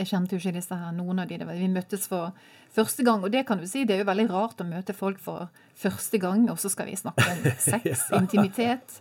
Jeg 0.00 0.08
kjente 0.08 0.34
jo 0.34 0.40
ikke 0.40 0.56
disse 0.56 0.76
her, 0.76 0.92
noen 0.96 1.20
av 1.20 1.28
de. 1.28 1.36
Vi 1.44 1.68
møttes 1.68 2.06
for 2.08 2.32
første 2.72 3.04
gang, 3.04 3.22
og 3.22 3.30
det 3.30 3.44
kan 3.46 3.60
du 3.60 3.66
si, 3.68 3.84
det 3.84 3.94
er 3.94 4.02
jo 4.04 4.08
veldig 4.08 4.30
rart 4.30 4.62
å 4.62 4.66
møte 4.66 4.96
folk 4.96 5.18
for 5.20 5.50
første 5.76 6.18
gang, 6.18 6.48
og 6.50 6.58
så 6.58 6.70
skal 6.72 6.88
vi 6.88 6.96
snakke 6.96 7.26
om 7.28 7.50
sex, 7.70 8.06
intimitet. 8.16 9.00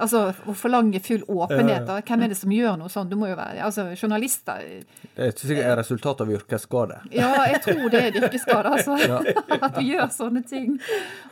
Altså, 0.00 0.20
Å 0.48 0.54
forlange 0.56 1.00
full 1.04 1.22
åpenhet. 1.28 1.84
da. 1.86 1.98
Hvem 2.00 2.22
er 2.24 2.28
det 2.32 2.36
som 2.40 2.50
gjør 2.54 2.78
noe 2.80 2.88
sånt? 2.92 3.10
Du 3.10 3.16
må 3.20 3.28
jo 3.28 3.36
være, 3.38 3.60
altså, 3.66 3.84
Journalister 3.94 4.62
Det 5.16 5.26
er 5.26 5.32
sikkert 5.36 5.66
et 5.66 5.78
resultat 5.82 6.20
av 6.24 6.30
yrkesskade. 6.32 7.00
Ja, 7.12 7.28
jeg 7.50 7.60
tror 7.66 7.90
det 7.92 8.00
er 8.06 8.18
yrkesskade. 8.22 8.72
altså. 8.78 8.96
Ja. 9.02 9.20
At 9.68 9.76
vi 9.78 9.90
gjør 9.92 10.08
sånne 10.14 10.42
ting. 10.48 10.78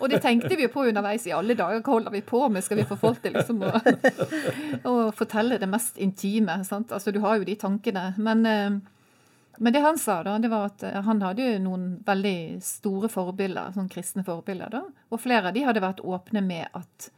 Og 0.01 0.09
det 0.13 0.21
tenkte 0.25 0.55
vi 0.57 0.67
jo 0.69 0.73
på 0.75 0.85
underveis 0.91 1.27
i 1.27 1.33
alle 1.37 1.57
dager. 1.59 1.81
Hva 1.81 1.97
holder 1.99 2.15
vi 2.19 2.23
på 2.29 2.45
med? 2.53 2.65
Skal 2.67 2.83
vi 2.83 2.87
få 2.91 2.99
folk 3.01 3.23
til 3.25 3.35
liksom 3.39 3.63
å, 3.65 3.73
å 4.85 4.95
fortelle 5.17 5.59
det 5.59 5.69
mest 5.71 5.99
intime? 5.99 6.61
sant? 6.69 6.93
Altså, 6.93 7.13
Du 7.13 7.21
har 7.25 7.39
jo 7.41 7.45
de 7.49 7.57
tankene. 7.59 8.13
Men, 8.19 8.47
eh, 8.47 8.71
men 9.59 9.73
det 9.75 9.81
han 9.83 9.99
sa, 9.99 10.21
da, 10.23 10.37
det 10.39 10.51
var 10.53 10.69
at 10.71 10.83
eh, 10.87 11.01
han 11.03 11.23
hadde 11.25 11.47
jo 11.47 11.59
noen 11.65 11.87
veldig 12.07 12.61
store 12.63 13.09
forbilder, 13.11 13.73
sånn 13.75 13.89
kristne 13.91 14.25
forbilder. 14.27 14.71
da, 14.77 14.83
Og 15.11 15.21
flere 15.25 15.49
av 15.51 15.57
de 15.57 15.65
hadde 15.67 15.83
vært 15.83 16.05
åpne 16.05 16.45
med 16.45 16.69
at 16.79 17.09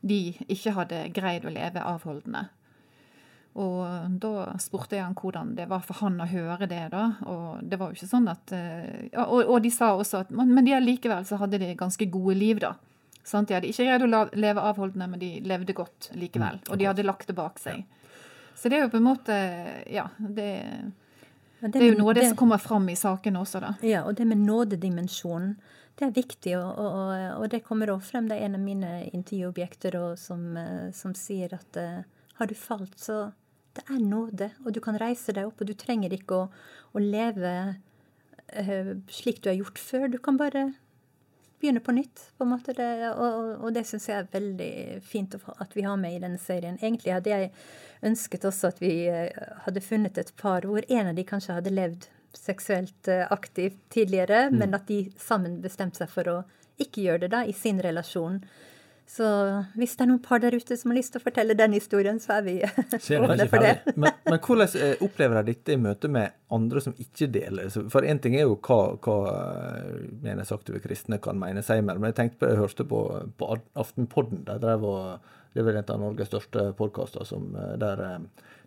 de 0.00 0.22
ikke 0.46 0.74
hadde 0.76 1.02
greid 1.14 1.46
å 1.46 1.52
leve 1.52 1.82
avholdende. 1.82 2.46
Og 3.58 4.18
da 4.22 4.52
spurte 4.62 4.94
jeg 4.94 5.02
han 5.02 5.16
hvordan 5.18 5.54
det 5.58 5.66
var 5.70 5.82
for 5.82 5.98
han 6.04 6.20
å 6.22 6.28
høre 6.30 6.68
det, 6.70 6.84
da. 6.92 7.04
Og 7.26 7.64
det 7.66 7.78
var 7.80 7.90
jo 7.90 7.98
ikke 7.98 8.10
sånn 8.10 8.28
at 8.30 8.52
og, 8.54 9.40
og, 9.40 9.56
de 9.64 9.72
sa 9.74 9.94
også 9.96 10.20
at 10.22 10.30
Men 10.30 10.62
de 10.66 10.76
likevel 10.78 11.26
så 11.26 11.40
hadde 11.40 11.58
de 11.58 11.72
ganske 11.78 12.06
gode 12.12 12.36
liv, 12.38 12.60
da. 12.62 12.76
Sant? 13.26 13.50
De 13.50 13.56
hadde 13.56 13.70
ikke 13.70 13.88
greid 13.88 14.04
å 14.06 14.24
leve 14.38 14.64
avholdende, 14.70 15.08
men 15.10 15.22
de 15.22 15.32
levde 15.44 15.74
godt 15.76 16.10
likevel. 16.16 16.60
Mm, 16.62 16.68
og 16.70 16.78
de 16.80 16.88
hadde 16.88 17.06
lagt 17.06 17.28
det 17.28 17.36
bak 17.36 17.58
seg. 17.60 17.82
Så 18.58 18.70
det 18.70 18.78
er 18.78 18.86
jo 18.86 18.92
på 18.94 18.98
en 18.98 19.06
måte 19.06 19.34
Ja, 19.90 20.08
det, 20.18 20.48
det, 21.60 21.72
det 21.74 21.82
er 21.82 21.90
jo 21.92 21.98
noe 21.98 22.12
av 22.12 22.18
det, 22.18 22.22
det, 22.22 22.30
som 22.32 22.40
kommer 22.40 22.62
fram 22.62 22.88
i 22.90 22.96
sakene 22.98 23.42
også, 23.42 23.62
da. 23.64 23.74
Ja, 23.86 24.04
og 24.06 24.16
det 24.18 24.26
med 24.28 24.44
nådedimensjonen, 24.46 25.56
det 25.98 26.06
er 26.06 26.14
viktig, 26.14 26.54
og, 26.60 26.78
og, 26.78 27.12
og 27.42 27.48
det 27.50 27.64
kommer 27.66 27.90
også 27.90 28.12
frem. 28.12 28.28
Det 28.30 28.38
er 28.38 28.46
en 28.46 28.58
av 28.58 28.62
mine 28.62 28.92
intervjuobjekter 29.10 29.98
som, 30.20 30.44
eh, 30.60 30.88
som, 30.94 31.14
sier 31.18 31.56
at 31.56 31.78
uh, 31.80 32.04
har 32.38 32.50
du 32.50 32.54
falt, 32.54 32.94
så 33.02 33.32
det 33.74 33.82
er 33.90 34.02
nåde, 34.02 34.52
og 34.64 34.74
du 34.74 34.80
kan 34.82 34.98
reise 35.00 35.34
deg 35.34 35.48
opp, 35.48 35.58
og 35.58 35.70
du 35.70 35.74
trenger 35.78 36.14
ikke 36.14 36.44
å, 36.44 36.50
å 36.94 37.02
leve 37.02 37.54
uh, 37.74 38.92
slik 39.10 39.42
du 39.42 39.50
har 39.50 39.58
gjort 39.58 39.82
før. 39.82 40.06
Du 40.12 40.20
kan 40.22 40.38
bare 40.38 40.68
begynne 41.58 41.82
på 41.82 41.92
nytt. 41.96 42.30
på 42.38 42.46
en 42.46 42.52
måte. 42.52 42.72
Det, 42.78 43.10
og, 43.10 43.56
og, 43.64 43.72
det 43.74 43.82
syns 43.88 44.06
jeg 44.08 44.22
er 44.22 44.30
veldig 44.32 44.72
fint 45.02 45.34
at 45.34 45.74
vi 45.74 45.82
har 45.82 45.98
med 45.98 46.14
i 46.14 46.22
denne 46.22 46.38
serien. 46.38 46.78
Egentlig 46.78 47.16
hadde 47.16 47.34
jeg 47.34 47.50
ønsket 48.06 48.46
også 48.46 48.70
at 48.70 48.78
vi 48.82 48.92
eh, 49.10 49.34
hadde 49.64 49.82
funnet 49.82 50.18
et 50.22 50.30
par 50.38 50.66
hvor 50.68 50.86
en 50.86 51.10
av 51.10 51.18
de 51.18 51.26
kanskje 51.26 51.58
hadde 51.58 51.74
levd 51.74 52.06
seksuelt 52.36 53.08
aktiv 53.30 53.76
tidligere, 53.92 54.48
mm. 54.50 54.58
men 54.60 54.76
at 54.76 54.88
de 54.90 55.04
sammen 55.20 55.60
bestemte 55.64 56.02
seg 56.02 56.10
for 56.12 56.32
å 56.32 56.38
ikke 56.78 57.04
gjøre 57.06 57.26
det 57.26 57.32
da, 57.34 57.44
i 57.48 57.54
sin 57.56 57.80
relasjon. 57.82 58.42
Så 59.08 59.24
hvis 59.72 59.94
det 59.96 60.04
er 60.04 60.08
noen 60.10 60.20
par 60.20 60.40
der 60.42 60.52
ute 60.52 60.76
som 60.76 60.92
har 60.92 60.98
lyst 60.98 61.14
til 61.14 61.22
å 61.22 61.24
fortelle 61.24 61.54
den 61.56 61.72
historien, 61.72 62.18
så 62.20 62.34
er 62.36 62.42
vi 62.44 62.56
åpne 63.16 63.46
for 63.48 63.64
det. 63.64 63.94
men, 63.94 64.12
men, 64.28 64.36
hvordan 64.44 64.74
eh, 64.76 65.00
opplever 65.04 65.40
de 65.40 65.54
dette 65.54 65.72
i 65.72 65.80
møte 65.80 66.10
med 66.12 66.36
andre 66.52 66.82
som 66.84 66.96
ikke 67.00 67.30
deler? 67.32 67.72
For 67.72 68.04
én 68.04 68.20
ting 68.20 68.36
er 68.36 68.44
jo 68.44 68.58
hva, 68.60 68.98
hva 69.00 69.16
eh, 69.32 70.04
meningsaktive 70.26 70.82
kristne 70.84 71.16
kan 71.24 71.40
mene 71.40 71.64
seg 71.64 71.80
imellom. 71.80 72.04
men 72.04 72.12
jeg 72.12 72.18
tenkte 72.20 72.42
på, 72.42 72.52
jeg 72.52 72.60
hørte 72.60 72.88
på, 72.90 73.00
på 73.40 73.50
Aftenpodden. 73.80 74.44
De 74.50 74.58
drev 74.60 74.84
og, 74.84 75.32
det 75.52 75.62
er 75.62 75.66
vel 75.68 75.80
en 75.80 75.90
av 75.94 76.02
Norges 76.02 76.30
største 76.30 76.70
podkaster 76.78 77.26
eh, 77.34 77.74
der 77.80 78.04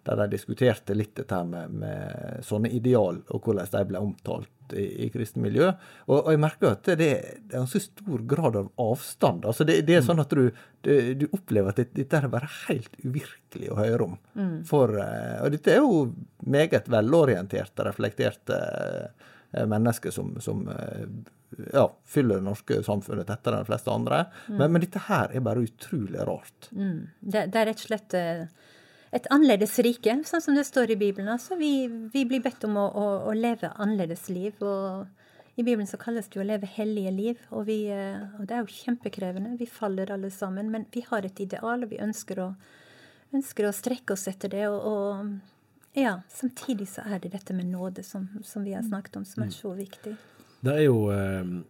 der 0.04 0.18
de 0.18 0.32
diskuterte 0.34 0.96
litt 0.98 1.14
dette 1.18 1.44
med, 1.46 1.74
med 1.78 2.46
sånne 2.46 2.72
ideal, 2.74 3.20
og 3.30 3.46
hvordan 3.46 3.70
de 3.70 3.82
ble 3.92 4.02
omtalt 4.02 4.74
i, 4.74 4.86
i 5.06 5.10
kristne 5.14 5.44
miljø. 5.44 5.68
Og, 6.08 6.16
og, 6.16 6.30
jeg 6.34 6.42
merker 6.42 6.72
at 6.72 6.88
det, 6.88 6.96
det, 7.04 7.52
er 7.52 7.60
en 7.60 7.70
så 7.70 7.82
stor 7.84 8.24
grad 8.30 8.58
av 8.58 8.72
avstand. 8.82 9.46
altså 9.46 9.68
Det, 9.68 9.82
det 9.86 10.00
er 10.00 10.06
sånn 10.06 10.24
at 10.24 10.34
du, 10.34 10.48
du, 10.82 11.28
opplever 11.30 11.74
at 11.74 11.94
dette 11.94 12.18
er 12.18 12.30
bare 12.32 12.50
helt 12.64 12.96
uvirkelig 13.04 13.70
å 13.70 13.78
høre 13.78 14.08
om. 14.08 14.16
Mm. 14.34 14.56
For, 14.70 14.96
eh, 15.04 15.38
og 15.44 15.54
dette 15.54 15.76
er 15.76 15.84
jo 15.84 16.08
meget 16.50 16.90
velorienterte, 16.92 17.86
reflekterte 17.86 18.58
eh, 19.52 19.68
mennesker 19.70 20.16
som, 20.16 20.34
som 20.42 20.66
eh, 20.72 21.06
ja, 21.74 21.86
fyller 22.08 22.40
det 22.40 22.48
norske 22.48 22.82
samfunnet 22.86 23.28
tettere 23.30 23.58
enn 23.58 23.66
de 23.66 23.72
fleste 23.72 23.92
andre. 23.94 24.26
Mm. 24.48 24.58
Men, 24.58 24.68
men, 24.72 24.84
dette 24.84 25.06
her 25.08 25.34
er 25.36 25.46
bare 25.46 25.66
utrolig 25.68 26.28
rart. 26.28 26.70
Mm. 26.72 27.10
Det, 27.20 27.48
det, 27.52 27.62
er 27.62 27.72
rett 27.72 27.84
og 27.84 27.90
slett 27.90 28.20
et 29.12 29.28
annerledes 29.34 29.74
rike, 29.84 30.14
sånn 30.28 30.44
som 30.44 30.56
det 30.56 30.64
står 30.68 30.94
i 30.94 31.00
Bibelen. 31.00 31.32
Altså, 31.34 31.58
vi, 31.60 31.88
vi 32.14 32.24
blir 32.28 32.44
bedt 32.44 32.64
om 32.68 32.78
å, 32.80 32.86
å, 32.88 33.08
å, 33.28 33.34
leve 33.36 33.74
annerledes 33.76 34.30
liv. 34.32 34.56
og 34.64 35.60
I 35.60 35.66
Bibelen 35.66 35.90
så 35.90 36.00
kalles 36.00 36.30
det 36.32 36.40
jo 36.40 36.46
å 36.46 36.48
leve 36.48 36.70
hellige 36.78 37.12
liv. 37.12 37.42
Og, 37.50 37.66
vi, 37.68 37.82
eh, 37.92 38.22
og, 38.40 38.46
det 38.48 38.56
er 38.56 38.64
jo 38.64 38.78
kjempekrevende. 38.78 39.58
Vi 39.60 39.68
faller 39.68 40.14
alle 40.16 40.32
sammen. 40.32 40.72
Men 40.72 40.88
vi 40.96 41.04
har 41.10 41.28
et 41.28 41.44
ideal, 41.44 41.84
og 41.84 41.92
vi 41.92 42.00
ønsker 42.04 42.40
å, 42.40 42.54
ønsker 43.36 43.68
å 43.68 43.76
strekke 43.76 44.16
oss 44.16 44.30
etter 44.32 44.56
det. 44.56 44.64
Og, 44.72 44.88
og 44.88 46.00
ja, 46.00 46.22
samtidig 46.32 46.88
så 46.94 47.04
er 47.04 47.20
det 47.20 47.34
dette 47.36 47.56
med 47.58 47.68
nåde 47.68 48.08
som, 48.08 48.30
som 48.48 48.64
vi 48.64 48.78
har 48.78 48.88
snakket 48.88 49.20
om, 49.20 49.28
som 49.28 49.44
er 49.44 49.52
mm. 49.52 49.58
så 49.60 49.76
viktig. 49.76 50.16
Det 50.62 50.78
er 50.78 50.88
jo... 50.88 51.04
Eh 51.12 51.62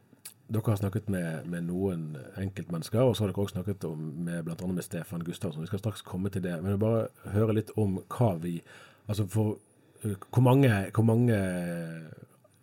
dere 0.52 0.68
har 0.68 0.76
snakket 0.76 1.10
med, 1.10 1.46
med, 1.48 1.64
noen 1.64 2.18
enkeltmennesker, 2.40 3.00
og 3.00 3.16
så 3.16 3.24
har 3.24 3.32
dere 3.32 3.44
også 3.46 3.56
snakket 3.56 3.86
om, 3.88 4.00
med 4.26 4.44
bl.a. 4.44 4.68
med 4.68 4.84
Stefan 4.84 5.24
Gustavsson. 5.24 5.64
Vi 5.64 5.70
skal 5.70 5.80
straks 5.80 6.04
komme 6.04 6.30
til 6.30 6.44
det. 6.44 6.58
Men 6.60 6.74
jeg 6.74 6.82
bare 6.82 7.06
høre 7.32 7.56
litt 7.56 7.72
om 7.80 8.02
hva 8.12 8.34
vi 8.42 8.58
Altså 9.10 9.26
for 9.28 9.56
uh, 10.04 10.18
hvor 10.30 10.44
mange, 10.46 10.70
hvor 10.96 11.04
mange 11.04 11.38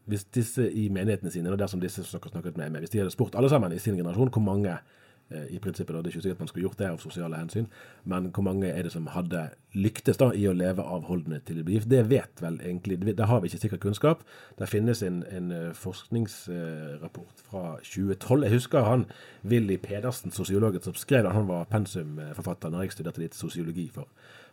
Hvis 0.09 0.25
disse 0.25 0.69
i 0.71 0.89
menighetene 0.89 1.31
sine, 1.31 1.51
og 1.51 1.59
dersom 1.59 1.81
disse 1.81 2.05
som 2.05 2.21
dere 2.21 2.29
har 2.29 2.37
snakket 2.37 2.57
med, 2.57 2.79
hvis 2.81 2.91
de 2.91 2.99
hadde 3.03 3.13
spurt 3.13 3.35
alle 3.37 3.49
sammen 3.49 3.73
i 3.73 3.81
sin 3.81 3.97
generasjon 3.97 4.31
hvor 4.33 4.45
mange 4.45 4.77
Eh, 4.77 4.85
i 5.31 5.59
prinsippet. 5.61 5.95
Da. 5.95 6.03
Det 6.03 6.11
er 6.11 6.17
ikke 6.17 6.23
sikkert 6.23 6.41
man 6.45 6.49
skulle 6.49 6.65
gjort 6.65 6.79
det 6.79 6.89
av 6.89 7.01
sosiale 7.03 7.37
hensyn, 7.37 7.67
men 8.09 8.31
hvor 8.33 8.47
mange 8.47 8.71
er 8.71 8.87
det 8.87 8.93
som 8.95 9.07
hadde 9.13 9.49
lyktes 9.77 10.17
da 10.21 10.31
i 10.33 10.47
å 10.49 10.55
leve 10.57 10.85
avholdende 10.85 11.41
til 11.45 11.59
de 11.59 11.65
blir 11.67 11.79
gift? 11.79 11.91
Det 11.93 12.05
vet 12.09 12.43
vel 12.43 12.61
egentlig 12.65 12.99
Det 13.17 13.27
har 13.27 13.41
vi 13.41 13.51
ikke 13.51 13.61
sikker 13.61 13.83
kunnskap. 13.83 14.25
Det 14.59 14.69
finnes 14.69 15.03
en, 15.03 15.23
en 15.31 15.53
eh, 15.53 15.73
forskningsrapport 15.75 17.45
fra 17.51 17.77
2012. 17.83 18.43
Jeg 18.45 18.53
husker 18.53 18.89
han 18.89 19.07
Willy 19.43 19.77
Pedersen, 19.77 20.33
sosiologen 20.33 20.83
som 20.83 20.95
skrev 20.95 21.25
den. 21.25 21.33
Han 21.33 21.49
var 21.49 21.69
pensumforfatter 21.71 22.71
når 22.71 22.83
jeg 22.87 22.99
studerte 22.99 23.21
litt 23.23 23.35
sosiologi 23.37 23.91
for 23.95 24.09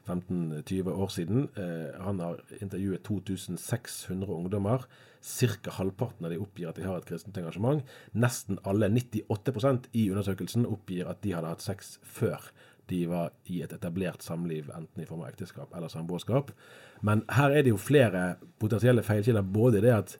15-20 0.07 0.91
år 0.91 1.11
siden. 1.13 1.49
Eh, 1.57 1.97
han 2.01 2.19
har 2.19 2.41
intervjuet 2.61 3.03
2600 3.03 4.33
ungdommer. 4.33 4.85
Ca. 5.25 5.71
halvparten 5.79 6.25
av 6.25 6.31
de 6.31 6.37
oppgir 6.37 6.69
at 6.69 6.77
de 6.77 6.85
har 6.85 6.99
et 6.99 7.07
kristent 7.09 7.37
engasjement. 7.37 7.81
Nesten 8.13 8.59
alle, 8.63 8.91
98% 8.93 9.89
i 9.93 10.09
undersøkelsen, 10.13 10.67
oppgir 10.69 11.09
at 11.09 11.23
de 11.25 11.33
hadde 11.33 11.49
hatt 11.49 11.65
sex 11.65 11.97
før 12.03 12.51
de 12.89 13.01
var 13.09 13.33
i 13.49 13.63
et 13.65 13.73
etablert 13.73 14.21
samliv, 14.21 14.69
enten 14.75 15.01
i 15.01 15.07
form 15.09 15.23
av 15.23 15.31
ekteskap 15.31 15.73
eller 15.75 15.89
samboerskap. 15.89 16.51
Men 17.05 17.23
her 17.33 17.53
er 17.53 17.65
det 17.65 17.73
jo 17.73 17.81
flere 17.81 18.35
potensielle 18.61 19.03
feilkilder. 19.05 19.41
Både 19.41 19.81
det 19.81 19.93
at, 19.95 20.15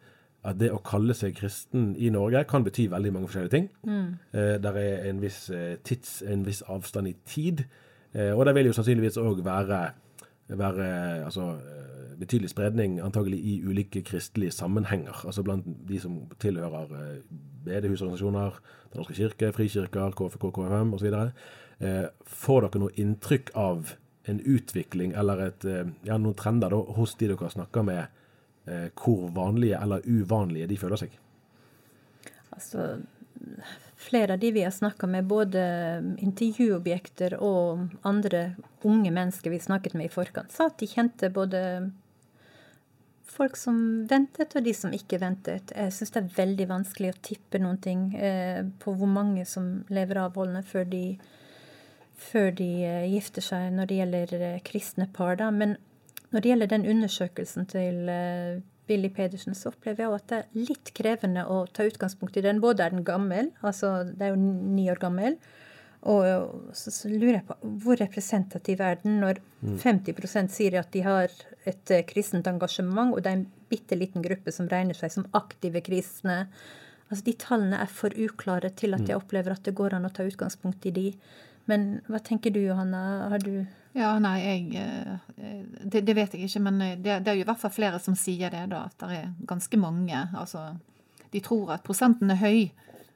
at 0.45 0.59
det 0.59 0.71
å 0.73 0.81
kalle 0.85 1.13
seg 1.17 1.37
kristen 1.37 1.91
i 2.01 2.09
Norge 2.13 2.41
kan 2.49 2.65
bety 2.65 2.87
veldig 2.91 3.13
mange 3.13 3.29
forskjellige 3.29 3.53
ting. 3.53 3.69
Mm. 3.85 4.07
Eh, 4.33 4.55
der 4.63 4.81
er 4.81 5.09
en 5.11 5.21
viss, 5.21 5.43
eh, 5.53 5.75
tids, 5.85 6.21
en 6.25 6.45
viss 6.47 6.63
avstand 6.65 7.11
i 7.11 7.17
tid. 7.29 7.67
Eh, 8.15 8.31
og 8.37 8.45
det 8.47 8.55
vil 8.55 8.69
jo 8.69 8.75
sannsynligvis 8.75 9.17
òg 9.19 9.41
være, 9.43 9.79
være 10.47 10.87
altså, 11.25 11.49
eh, 11.59 12.13
betydelig 12.19 12.49
spredning 12.49 13.01
antagelig 13.03 13.39
i 13.43 13.55
ulike 13.67 14.01
kristelige 14.01 14.51
sammenhenger. 14.51 15.25
Altså 15.25 15.43
blant 15.43 15.65
de 15.89 15.99
som 15.99 16.21
tilhører 16.39 16.93
eh, 16.95 17.21
bedehusorganisasjoner, 17.65 18.59
Den 18.93 18.99
norske 18.99 19.13
kirke, 19.13 19.51
frikirker, 19.51 20.11
KFK, 20.11 20.51
KFM 20.55 20.93
osv. 20.93 21.13
Får 22.25 22.61
dere 22.61 22.79
noe 22.79 22.93
inntrykk 22.95 23.49
av 23.59 23.89
en 24.31 24.39
utvikling 24.39 25.11
eller 25.11 25.41
et, 25.49 25.65
ja, 26.07 26.15
noen 26.17 26.37
trender 26.39 26.71
da, 26.71 26.77
hos 26.95 27.17
de 27.19 27.27
dere 27.27 27.49
snakker 27.51 27.83
med, 27.83 28.21
hvor 28.95 29.27
vanlige 29.35 29.81
eller 29.81 30.07
uvanlige 30.07 30.69
de 30.71 30.77
føler 30.77 31.01
seg? 31.01 31.17
Altså, 32.55 32.85
flere 33.95 34.33
av 34.33 34.39
de 34.39 34.51
vi 34.51 34.63
har 34.63 34.71
snakka 34.71 35.07
med, 35.07 35.27
både 35.27 35.61
intervjuobjekter 36.19 37.37
og 37.39 37.87
andre 38.07 38.55
unge 38.83 39.11
mennesker 39.11 39.53
vi 39.53 39.59
snakket 39.59 39.95
med 39.95 40.09
i 40.09 40.13
forkant, 40.13 40.51
sa 40.51 40.67
at 40.69 40.79
de 40.81 40.89
kjente 40.89 41.31
både 41.33 41.61
folk 43.35 43.57
som 43.59 43.77
ventet, 44.09 44.53
og 44.55 44.63
de 44.63 44.73
som 44.75 44.93
ikke 44.95 45.19
ventet. 45.19 45.73
Jeg 45.75 45.93
syns 45.95 46.13
det 46.13 46.21
er 46.21 46.35
veldig 46.37 46.67
vanskelig 46.71 47.11
å 47.11 47.21
tippe 47.25 47.59
noen 47.59 47.79
ting 47.83 48.05
eh, 48.15 48.61
på 48.79 48.93
hvor 48.95 49.11
mange 49.11 49.45
som 49.49 49.83
lever 49.91 50.21
avholdende 50.21 50.63
før 50.67 50.87
de, 50.91 51.03
før 52.29 52.53
de 52.55 52.69
eh, 52.87 53.09
gifter 53.15 53.43
seg, 53.43 53.73
når 53.75 53.89
det 53.89 53.99
gjelder 53.99 54.37
eh, 54.39 54.61
kristne 54.67 55.09
par. 55.15 55.35
Da. 55.41 55.49
Men 55.51 55.75
når 56.31 56.43
det 56.43 56.51
gjelder 56.53 56.71
den 56.71 56.87
undersøkelsen 56.95 57.67
til 57.71 57.99
Billy 58.87 59.09
Pedersen, 59.13 59.55
så 59.57 59.71
opplever 59.71 60.05
jeg 60.05 60.15
at 60.17 60.31
det 60.31 60.39
er 60.39 60.65
litt 60.69 60.91
krevende 60.97 61.45
å 61.49 61.63
ta 61.73 61.85
utgangspunkt 61.87 62.37
i 62.37 62.43
den. 62.45 62.61
Både 62.63 62.85
er 62.85 62.93
den 62.93 63.05
gammel, 63.07 63.51
altså 63.65 63.97
det 64.07 64.27
er 64.27 64.33
jo 64.35 64.41
ni 64.41 64.87
år 64.93 65.01
gammel, 65.01 65.37
og 66.05 66.71
så, 66.77 66.91
så 66.93 67.09
lurer 67.09 67.39
jeg 67.39 67.47
på 67.47 67.55
hvor 67.81 67.97
representativ 67.97 68.81
er 68.85 68.99
den 69.01 69.17
når 69.23 69.39
mm. 69.65 69.77
50% 69.81 70.53
sier 70.53 70.77
at 70.77 70.91
de 70.93 71.01
har 71.01 71.31
et 71.65 71.93
uh, 71.93 72.03
kristent 72.05 72.45
engasjement, 72.49 73.15
og 73.15 73.23
det 73.25 73.31
er 73.31 73.39
en 73.39 73.47
bitte 73.71 73.97
liten 73.97 74.25
gruppe 74.25 74.53
som 74.53 74.69
regner 74.69 74.97
seg 74.97 75.15
som 75.15 75.25
aktive 75.37 75.81
kristne. 75.85 76.43
Altså 77.09 77.25
De 77.25 77.33
tallene 77.41 77.81
er 77.81 77.89
for 77.89 78.13
uklare 78.13 78.69
til 78.77 78.93
at 78.93 79.05
jeg 79.05 79.17
mm. 79.17 79.23
opplever 79.23 79.55
at 79.55 79.65
det 79.65 79.73
går 79.77 79.97
an 79.97 80.05
å 80.05 80.13
ta 80.13 80.27
utgangspunkt 80.27 80.85
i 80.85 80.93
de. 80.93 81.07
Men 81.65 81.99
hva 82.09 82.21
tenker 82.21 82.53
du, 82.53 82.61
Johanna? 82.61 83.01
Har 83.29 83.39
du 83.39 83.65
Ja, 83.95 84.11
nei, 84.19 84.37
jeg 84.43 84.63
eh, 84.75 85.59
det, 85.81 86.01
det, 86.05 86.15
vet 86.17 86.33
jeg 86.35 86.49
ikke, 86.49 86.61
men 86.67 86.81
eh, 86.83 86.97
det, 86.97 87.21
det, 87.25 87.31
er 87.31 87.39
jo 87.39 87.45
i 87.45 87.47
hvert 87.47 87.61
fall 87.61 87.73
flere 87.73 87.99
som 88.03 88.17
sier 88.19 88.51
det, 88.53 88.65
da. 88.73 88.85
At 88.89 88.97
det 89.01 89.19
er 89.21 89.29
ganske 89.47 89.79
mange. 89.79 90.25
Altså, 90.35 90.67
de 91.31 91.41
tror 91.43 91.77
at 91.77 91.85
prosenten 91.85 92.33
er 92.33 92.41
høy. 92.41 92.65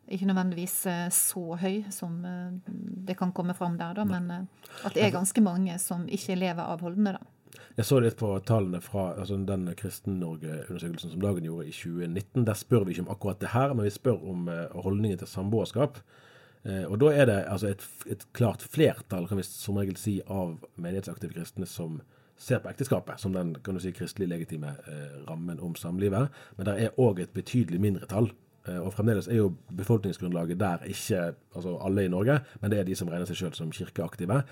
Ikke 0.09 0.29
nødvendigvis 0.29 0.77
eh, 0.89 1.09
så 1.13 1.59
høy 1.61 1.83
som 1.93 2.23
det 2.65 3.17
kan 3.19 3.33
komme 3.35 3.53
fram 3.57 3.75
der, 3.77 3.99
da, 3.99 4.05
men 4.07 4.31
at 4.31 4.95
det 4.95 5.03
er 5.05 5.13
ganske 5.13 5.43
mange 5.45 5.75
som 5.81 6.07
ikke 6.09 6.39
lever 6.39 6.63
avholdende, 6.63 7.19
da. 7.19 7.35
Jeg 7.77 7.87
så 7.87 7.99
litt 8.03 8.17
på 8.19 8.27
tallene 8.43 8.81
fra 8.83 9.13
altså 9.21 9.37
den 9.47 9.69
Kristen-Norge-undersøkelsen 9.77 11.13
som 11.13 11.21
Dagen 11.21 11.45
gjorde 11.47 11.69
i 11.69 11.75
2019. 11.75 12.43
Der 12.47 12.57
spør 12.57 12.83
vi 12.85 12.95
ikke 12.95 13.05
om 13.05 13.13
akkurat 13.13 13.39
det 13.39 13.53
her, 13.53 13.71
men 13.73 13.87
vi 13.87 13.93
spør 13.93 14.19
om 14.31 14.49
holdningen 14.73 15.21
til 15.21 15.29
samboerskap. 15.31 16.01
Eh, 16.67 16.85
og 16.85 16.99
da 16.99 17.11
er 17.15 17.29
det 17.29 17.37
altså 17.47 17.71
et, 17.71 17.83
et, 18.11 18.25
klart 18.35 18.63
flertall, 18.63 19.27
kan 19.27 19.39
vi 19.39 19.45
som 19.47 19.79
regel 19.79 19.97
si, 19.99 20.19
av 20.27 20.57
menighetsaktive 20.75 21.33
kristne 21.37 21.67
som 21.69 22.01
ser 22.39 22.61
på 22.63 22.71
ekteskapet 22.71 23.19
som 23.19 23.33
den 23.35 23.53
kan 23.63 23.75
du 23.75 23.83
si, 23.83 23.93
kristelig 23.95 24.29
legitime 24.31 24.75
eh, 24.87 25.17
rammen 25.29 25.59
om 25.63 25.75
samlivet. 25.75 26.31
Men 26.57 26.69
det 26.69 26.77
er 26.83 26.99
òg 26.99 27.23
et 27.23 27.35
betydelig 27.35 27.81
mindretall. 27.83 28.31
Eh, 28.67 28.79
og 28.79 28.93
fremdeles 28.95 29.29
er 29.31 29.39
jo 29.39 29.53
befolkningsgrunnlaget 29.75 30.59
der 30.59 30.83
ikke 30.87 31.29
altså 31.55 31.77
alle 31.85 32.05
i 32.05 32.11
Norge, 32.11 32.39
men 32.61 32.71
det 32.71 32.79
er 32.79 32.87
de 32.87 32.97
som 32.99 33.11
regner 33.11 33.29
seg 33.29 33.39
sjøl 33.39 33.55
som 33.57 33.71
kirkeaktive. 33.75 34.43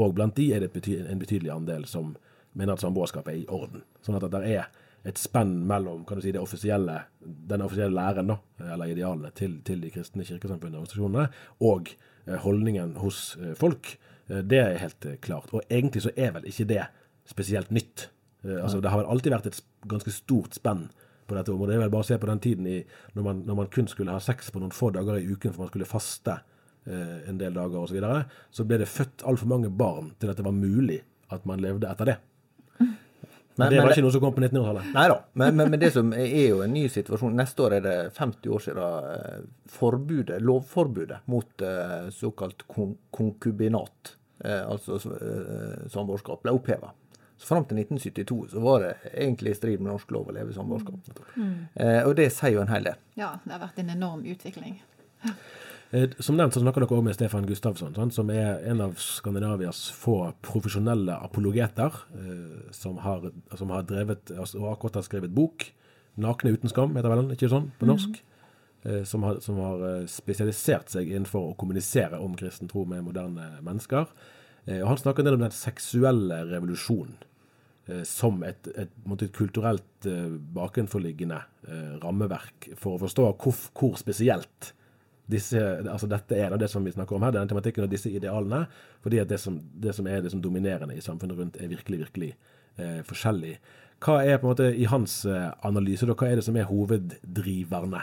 Og 0.00 0.14
blant 0.16 0.36
de 0.36 0.52
er 0.54 0.64
det 0.64 0.72
en 0.72 1.20
betydelig 1.20 1.52
andel 1.52 1.84
som 1.88 2.14
mener 2.56 2.76
at 2.76 2.84
samboerskapet 2.84 3.32
er 3.32 3.42
i 3.42 3.48
orden. 3.52 3.84
Sånn 4.04 4.16
at 4.16 4.24
det 4.32 4.40
er 4.48 4.72
et 5.08 5.18
spenn 5.18 5.56
mellom 5.66 6.04
kan 6.06 6.18
du 6.18 6.24
si, 6.24 6.32
det 6.34 6.40
offisielle, 6.42 7.00
den 7.20 7.64
offisielle 7.64 7.94
læren 7.96 8.30
da, 8.30 8.38
eller 8.62 8.92
idealene 8.92 9.32
til, 9.34 9.58
til 9.66 9.82
de 9.82 9.90
kristne 9.90 10.26
kirkesamfunnene 10.26 10.78
og 10.78 10.84
organisasjonene, 10.84 11.26
og 11.66 11.90
eh, 12.26 12.38
holdningen 12.44 12.96
hos 13.02 13.22
eh, 13.40 13.54
folk. 13.58 13.96
Eh, 14.28 14.44
det 14.46 14.60
er 14.62 14.80
helt 14.82 15.08
klart. 15.24 15.50
Og 15.52 15.66
egentlig 15.66 16.04
så 16.06 16.14
er 16.14 16.34
vel 16.36 16.46
ikke 16.50 16.68
det 16.70 16.84
spesielt 17.28 17.70
nytt. 17.74 18.10
Altså, 18.42 18.80
det 18.82 18.90
har 18.90 18.98
vel 18.98 19.10
alltid 19.10 19.30
vært 19.30 19.44
et 19.46 19.58
ganske 19.86 20.10
stort 20.10 20.56
spenn 20.58 20.88
på 21.30 21.36
dette 21.36 21.52
området. 21.52 21.70
Det 21.70 21.76
er 21.76 21.82
vel 21.84 21.92
bare 21.94 22.02
å 22.02 22.08
se 22.08 22.16
på 22.18 22.26
den 22.26 22.40
tiden 22.42 22.66
i, 22.66 22.80
når, 23.14 23.22
man, 23.22 23.42
når, 23.46 23.58
man, 23.60 23.68
kun 23.70 23.86
skulle 23.86 24.14
ha 24.14 24.22
sex 24.22 24.50
på 24.50 24.58
noen 24.58 24.74
få 24.74 24.88
dager 24.96 25.20
i 25.20 25.28
uken 25.30 25.54
for 25.54 25.62
man 25.62 25.70
skulle 25.70 25.86
faste 25.86 26.40
en 26.82 27.38
del 27.38 27.54
dager 27.54 27.78
osv., 27.78 27.92
så, 27.92 27.94
videre, 27.94 28.24
så 28.50 28.66
ble 28.66 28.80
det 28.82 28.90
født 28.90 29.22
altfor 29.30 29.52
mange 29.52 29.70
barn 29.70 30.10
til 30.18 30.32
at 30.32 30.40
det 30.40 30.46
var 30.48 30.56
mulig 30.56 30.98
at 31.30 31.46
man 31.46 31.62
levde 31.62 31.86
etter 31.86 32.10
det. 32.10 32.16
Men, 33.54 33.70
det 33.70 33.76
var 33.76 33.84
men, 33.84 33.92
ikke 33.92 34.04
noe 34.06 34.14
som 34.14 34.22
kom 34.22 34.32
på 34.36 34.40
1900-tallet? 34.40 34.88
Nei 34.94 35.04
da. 35.12 35.18
Men, 35.32 35.56
men, 35.58 35.70
men, 35.74 35.80
det 35.80 35.90
som 35.92 36.12
er 36.16 36.46
jo 36.48 36.62
en 36.64 36.72
ny 36.72 36.86
situasjon. 36.92 37.34
Neste 37.36 37.66
år 37.66 37.76
er 37.76 37.84
det 37.84 37.96
50 38.16 38.54
år 38.56 38.64
siden 38.64 39.10
eh, 39.12 39.44
forbudet, 39.72 40.40
lovforbudet 40.40 41.20
mot 41.32 41.64
uh, 41.66 42.08
såkalt 42.14 42.64
kon 42.68 42.94
konkubinat, 43.12 44.14
uh, 44.46 44.62
altså 44.72 44.96
uh, 44.96 45.84
samboerskap, 45.92 46.40
ble 46.46 46.56
oppheva. 46.56 46.94
Så 47.36 47.48
Fram 47.50 47.66
til 47.68 47.82
1972 47.82 48.38
så 48.54 48.62
var 48.62 48.86
det 48.86 48.92
egentlig 49.12 49.52
i 49.52 49.58
strid 49.58 49.82
med 49.82 49.90
norsk 49.90 50.12
lov 50.14 50.30
å 50.30 50.36
leve 50.36 50.54
i 50.54 50.56
samboerskap. 50.56 51.12
Mm. 51.34 51.54
og 52.06 52.12
det 52.14 52.28
sier 52.30 52.54
jo 52.54 52.62
en 52.62 52.70
hel 52.70 52.86
del. 52.86 53.00
Ja, 53.18 53.32
det 53.42 53.56
har 53.56 53.64
vært 53.64 53.80
en 53.82 53.90
enorm 53.96 54.22
utvikling. 54.30 54.76
Eh, 55.92 56.08
som 56.18 56.38
nevnt 56.38 56.54
så 56.56 56.62
snakker 56.62 56.80
dere 56.80 56.96
også 56.96 57.04
med 57.04 57.16
Stefan 57.18 57.44
Gustavsson, 57.44 57.92
sånn, 57.92 58.12
som 58.16 58.30
er 58.32 58.62
en 58.70 58.80
av 58.80 58.94
Skandinavias 59.00 59.90
få 59.92 60.16
profesjonelle 60.44 61.18
apologeter, 61.20 61.98
eh, 62.16 62.70
som, 62.72 62.96
har, 63.04 63.26
som, 63.58 63.74
har, 63.74 63.84
drevet, 63.88 64.32
altså, 64.32 64.62
og 64.62 64.70
akkurat 64.72 65.02
har 65.02 65.08
skrevet 65.08 65.34
bok. 65.36 65.68
'Nakne 66.16 66.52
uten 66.52 66.68
skam', 66.68 66.96
heter 66.96 67.12
vel 67.12 67.22
den, 67.22 67.36
ikke 67.36 67.48
sånn 67.52 67.70
på 67.80 67.88
norsk? 67.88 68.18
Mm. 68.84 69.04
Som, 69.06 69.22
har, 69.22 69.36
som, 69.40 69.60
har, 69.62 69.82
spesialisert 70.10 70.90
seg 70.90 71.06
innenfor 71.06 71.52
å 71.52 71.54
kommunisere 71.54 72.18
om 72.18 72.32
kristen 72.34 72.66
tro 72.68 72.82
med 72.84 73.04
moderne 73.06 73.60
mennesker. 73.62 74.10
Og 74.66 74.88
Han 74.90 74.98
snakker 74.98 75.22
en 75.22 75.28
del 75.28 75.36
om 75.38 75.44
den 75.44 75.54
seksuelle 75.54 76.40
revolusjonen 76.50 77.14
som 78.04 78.42
et, 78.42 78.66
et, 78.74 78.90
et 78.90 79.32
kulturelt 79.38 80.08
bakenforliggende 80.58 81.38
rammeverk 82.02 82.72
for 82.74 82.96
å 82.98 83.02
forstå 83.06 83.30
hvor, 83.38 83.62
hvor 83.78 83.94
spesielt 84.02 84.72
disse, 85.30 85.60
altså 85.88 86.08
dette 86.10 86.36
er 86.36 86.54
det 86.58 86.68
som 86.70 86.84
vi 86.84 86.92
snakker 86.92 87.16
om 87.16 87.22
her, 87.22 87.34
denne 87.34 87.50
tematikken 87.50 87.86
og 87.86 87.92
disse 87.92 88.10
idealene. 88.10 88.64
Fordi 89.04 89.20
at 89.22 89.30
det 89.30 89.38
som, 89.40 89.58
det 89.74 89.94
som 89.96 90.08
er 90.10 90.22
det 90.24 90.32
som 90.32 90.42
dominerende 90.42 90.96
i 90.96 91.04
samfunnet 91.04 91.38
rundt, 91.38 91.60
er 91.60 91.70
virkelig, 91.70 92.02
virkelig 92.06 92.32
eh, 92.76 93.00
forskjellig. 93.06 93.56
Hva 94.02 94.18
er 94.26 94.40
på 94.40 94.48
en 94.48 94.52
måte 94.52 94.70
i 94.74 94.88
hans 94.90 95.22
eh, 95.30 95.50
analyse, 95.66 96.06
da, 96.08 96.16
hva 96.18 96.30
er 96.30 96.40
det 96.40 96.46
som 96.46 96.58
er 96.58 96.66
hoveddriverne 96.70 98.02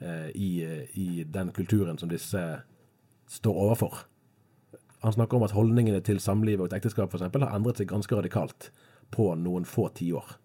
eh, 0.00 0.28
i, 0.34 0.50
i, 0.92 1.24
den 1.24 1.52
kulturen 1.56 1.98
som 1.98 2.12
disse 2.12 2.42
står 3.32 3.62
overfor? 3.66 4.04
Han 5.04 5.14
snakker 5.16 5.38
om 5.38 5.46
at 5.46 5.54
holdningene 5.56 6.02
til 6.04 6.20
samlivet 6.20 6.66
og 6.66 6.68
et 6.70 6.80
ekteskap 6.80 7.10
for 7.12 7.20
eksempel, 7.20 7.46
har 7.46 7.56
endret 7.56 7.80
seg 7.80 7.88
ganske 7.88 8.16
radikalt 8.16 8.70
på 9.14 9.32
noen 9.38 9.64
få 9.68 9.88
tiår. 9.94 10.36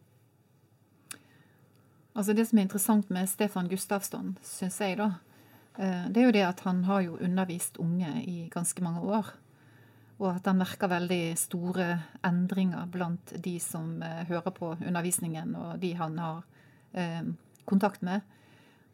Altså 2.11 2.33
Det 2.35 2.43
som 2.47 2.59
er 2.59 2.65
interessant 2.67 3.11
med 3.11 3.29
Stefan 3.31 3.69
Gustavsson, 3.71 4.33
syns 4.43 4.79
jeg, 4.83 4.97
da, 4.99 5.13
Eh, 5.13 5.30
det 5.77 6.19
er 6.19 6.25
jo 6.27 6.33
det 6.35 6.43
at 6.43 6.59
han 6.65 6.83
har 6.83 7.05
jo 7.05 7.19
undervist 7.23 7.77
unge 7.79 8.09
i 8.27 8.49
ganske 8.51 8.83
mange 8.83 9.05
år. 9.07 9.29
Og 10.21 10.27
at 10.35 10.45
han 10.45 10.59
merker 10.61 10.91
veldig 10.91 11.33
store 11.39 11.87
endringer 12.27 12.85
blant 12.93 13.33
de 13.41 13.55
som 13.63 13.95
eh, 14.05 14.21
hører 14.29 14.53
på 14.53 14.75
undervisningen, 14.75 15.55
og 15.57 15.79
de 15.81 15.95
han 15.97 16.19
har 16.21 16.43
eh, 16.93 17.23
kontakt 17.65 18.05
med. 18.05 18.21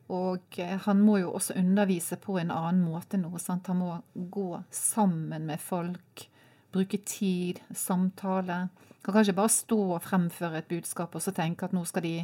Og 0.08 0.56
han 0.86 1.02
må 1.04 1.18
jo 1.20 1.34
også 1.36 1.58
undervise 1.60 2.16
på 2.24 2.38
en 2.40 2.54
annen 2.56 2.86
måte 2.88 3.20
nå. 3.20 3.34
Sant? 3.44 3.68
Han 3.68 3.82
må 3.82 3.98
gå 4.16 4.62
sammen 4.72 5.50
med 5.50 5.60
folk, 5.60 6.30
bruke 6.72 7.02
tid, 7.04 7.60
samtale. 7.76 8.70
Kan 9.04 9.18
kanskje 9.18 9.36
bare 9.36 9.52
stå 9.52 9.82
og 9.98 10.06
fremføre 10.06 10.62
et 10.62 10.72
budskap 10.72 11.16
og 11.16 11.24
så 11.24 11.36
tenke 11.36 11.68
at 11.68 11.76
nå 11.76 11.84
skal 11.88 12.08
de 12.08 12.18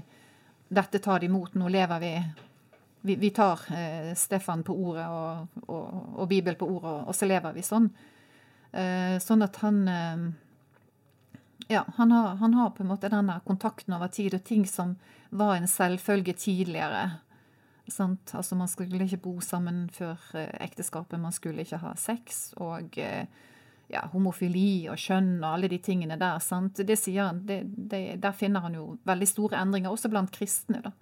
Dette 0.74 0.98
tar 1.04 1.20
de 1.22 1.28
imot, 1.28 1.54
nå 1.60 1.68
lever 1.70 2.00
vi 2.02 2.12
vi, 3.06 3.16
vi 3.16 3.30
tar 3.30 3.60
eh, 3.76 4.14
Stefan 4.16 4.64
på 4.64 4.74
ordet 4.74 5.08
og, 5.12 5.60
og, 5.68 5.88
og 6.16 6.28
Bibel 6.32 6.56
på 6.56 6.68
ordet, 6.68 6.94
og, 7.04 7.16
så 7.16 7.28
lever 7.28 7.56
vi 7.56 7.66
sånn. 7.66 7.90
Eh, 8.72 9.18
sånn 9.22 9.44
at 9.46 9.60
han 9.62 9.84
eh, 9.92 10.24
Ja, 11.72 11.84
han 11.98 12.12
har, 12.12 12.36
han 12.40 12.56
har, 12.58 12.72
på 12.76 12.84
en 12.84 12.92
måte 12.92 13.12
denne 13.12 13.38
kontakten 13.48 13.96
over 13.96 14.12
tid, 14.12 14.36
og 14.36 14.44
ting 14.48 14.66
som 14.68 14.96
var 15.32 15.58
en 15.58 15.68
selvfølge 15.68 16.34
tidligere. 16.40 17.04
Sant? 17.92 18.32
Altså, 18.36 18.56
man 18.56 18.72
skulle 18.72 19.04
ikke 19.04 19.22
bo 19.24 19.38
sammen 19.44 19.86
før 19.92 20.20
eh, 20.40 20.52
ekteskapet, 20.64 21.20
man 21.20 21.36
skulle 21.36 21.68
ikke 21.68 21.82
ha 21.84 21.96
sex. 22.00 22.54
og 22.64 23.00
eh, 23.00 23.26
ja, 23.92 24.08
homofili 24.14 24.88
og 24.90 24.98
kjønn 24.98 25.36
og 25.42 25.50
alle 25.52 25.70
de 25.72 25.80
tingene 25.84 26.16
der. 26.20 26.40
Sant? 26.44 26.80
Det 26.88 26.96
sier 27.00 27.30
han, 27.30 27.44
det, 27.48 27.64
det, 27.68 28.22
Der 28.24 28.32
finner 28.32 28.64
han 28.64 28.80
jo 28.80 28.94
veldig 29.06 29.28
store 29.28 29.60
endringer, 29.60 29.92
også 29.92 30.12
blant 30.12 30.32
kristne. 30.32 30.80
da. 30.84 30.96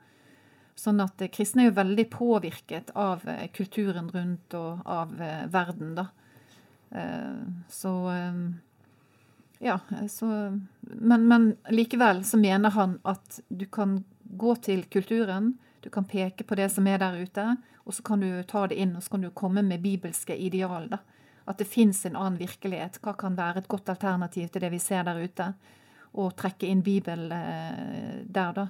Sånn 0.75 1.01
at 1.03 1.21
eh, 1.21 1.31
kristne 1.31 1.65
er 1.65 1.71
jo 1.71 1.77
veldig 1.77 2.07
påvirket 2.13 2.91
av 2.97 3.25
eh, 3.29 3.47
kulturen 3.53 4.09
rundt 4.13 4.55
og 4.57 4.83
av 4.89 5.15
eh, 5.21 5.45
verden, 5.51 5.95
da. 5.99 6.09
Så 7.71 7.91
Ja, 9.63 9.77
så 10.09 10.25
men, 10.81 11.27
men, 11.27 11.45
likevel 11.69 12.25
så 12.27 12.35
mener 12.37 12.73
han 12.75 12.97
at 13.07 13.37
du 13.47 13.63
kan 13.71 14.01
gå 14.23 14.55
til 14.55 14.83
kulturen, 14.91 15.53
du 15.79 15.87
kan 15.89 16.03
peke 16.03 16.43
på 16.43 16.57
det 16.59 16.67
som 16.73 16.89
er 16.91 16.99
der 16.99 17.15
ute, 17.15 17.45
og 17.85 17.95
så 17.95 18.03
kan 18.03 18.19
du 18.19 18.43
ta 18.43 18.65
det 18.67 18.75
inn, 18.75 18.91
og 18.97 19.05
så 19.05 19.13
kan 19.13 19.23
du 19.23 19.29
komme 19.31 19.63
med 19.63 19.79
bibelske 19.85 20.35
ideal, 20.35 20.89
da. 20.91 20.99
At 21.47 21.63
det 21.63 21.69
fins 21.71 22.03
en 22.05 22.19
annen 22.19 22.41
virkelighet. 22.41 22.99
Hva 22.99 23.15
kan 23.15 23.39
være 23.39 23.63
et 23.63 23.71
godt 23.71 23.87
alternativ 23.89 24.51
til 24.51 24.65
det 24.65 24.73
vi 24.75 24.83
ser 24.83 25.07
der 25.07 25.23
ute? 25.23 25.47
Og 26.19 26.35
trekke 26.35 26.67
inn 26.67 26.83
Bibel 26.83 27.29
der, 27.31 28.51
da. 28.59 28.67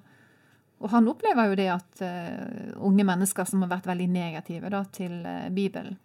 Og 0.81 0.89
han 0.89 1.07
opplever 1.11 1.51
jo 1.51 1.57
det 1.59 1.67
at 1.69 2.01
uh, 2.01 2.71
unge 2.81 3.05
mennesker 3.05 3.45
som 3.45 3.61
har 3.61 3.69
vært 3.75 3.89
veldig 3.91 4.07
negative 4.09 4.71
da, 4.73 4.81
til 4.93 5.19
uh, 5.21 5.49
Bibelen, 5.53 5.99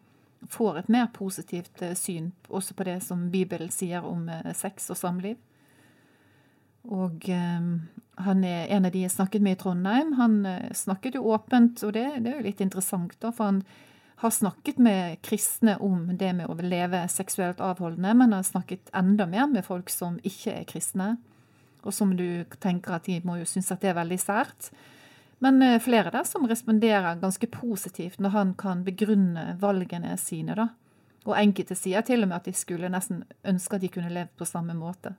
får 0.52 0.82
et 0.82 0.90
mer 0.92 1.08
positivt 1.16 1.80
uh, 1.82 1.94
syn 1.96 2.30
også 2.52 2.76
på 2.76 2.84
det 2.86 2.98
som 3.06 3.26
Bibelen 3.32 3.72
sier 3.72 4.04
om 4.04 4.28
sex 4.54 4.90
og 4.92 5.00
samliv. 5.00 5.40
Og 6.86 7.24
han 7.26 8.44
er 8.46 8.68
en 8.70 8.84
av 8.86 8.92
de 8.94 9.00
jeg 9.02 9.10
snakket 9.10 9.42
med 9.42 9.56
i 9.56 9.58
Trondheim. 9.58 10.12
Han 10.20 10.36
snakket 10.70 11.16
jo 11.18 11.24
åpent, 11.34 11.82
og 11.82 11.96
det, 11.96 12.04
det, 12.22 12.30
er 12.30 12.36
jo 12.38 12.44
litt 12.44 12.62
interessant, 12.62 13.16
da, 13.18 13.32
for 13.34 13.50
han 13.50 13.58
har 14.22 14.30
snakket 14.30 14.78
med 14.78 15.16
kristne 15.26 15.74
om 15.82 16.12
det 16.14 16.30
med 16.38 16.46
å 16.46 16.54
leve 16.62 17.00
seksuelt 17.10 17.58
avholdende, 17.58 18.14
men 18.14 18.36
har 18.36 18.46
snakket 18.46 18.94
enda 18.94 19.26
mer 19.26 19.50
med 19.50 19.66
folk 19.66 19.90
som 19.90 20.20
ikke 20.22 20.60
er 20.60 20.70
kristne 20.70 21.16
og 21.86 21.94
som 21.94 22.12
du 22.18 22.44
tenker 22.60 22.98
at 22.98 23.08
de 23.08 23.20
må 23.24 23.38
jo 23.40 23.48
synes 23.48 23.70
at 23.72 23.82
det 23.82 23.92
er 23.92 24.00
veldig 24.00 24.18
sært. 24.20 24.70
Men 25.44 25.60
eh, 25.62 25.80
flere 25.82 26.12
der 26.14 26.24
som 26.28 26.48
responderer 26.48 27.20
ganske 27.20 27.48
positivt 27.52 28.20
når 28.20 28.34
han 28.34 28.54
kan 28.58 28.84
begrunne 28.84 29.56
valgene 29.60 30.16
sine. 30.20 30.56
da. 30.56 30.70
Og 31.26 31.36
enkelte 31.38 31.74
sier 31.74 32.06
til 32.06 32.22
og 32.22 32.30
med 32.30 32.40
at 32.40 32.48
de 32.48 32.54
skulle 32.56 32.90
nesten 32.92 33.24
ønske 33.44 33.76
at 33.76 33.84
de 33.84 33.92
kunne 33.92 34.12
levd 34.12 34.34
på 34.38 34.48
samme 34.48 34.74
måte. 34.78 35.16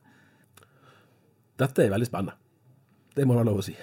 Dette 1.57 1.83
er 1.83 1.93
veldig 1.93 2.07
spennende. 2.07 2.37
Det 3.17 3.25
må 3.25 3.33
det 3.33 3.39
være 3.41 3.49
lov 3.49 3.61
å 3.63 3.65
si. 3.65 3.73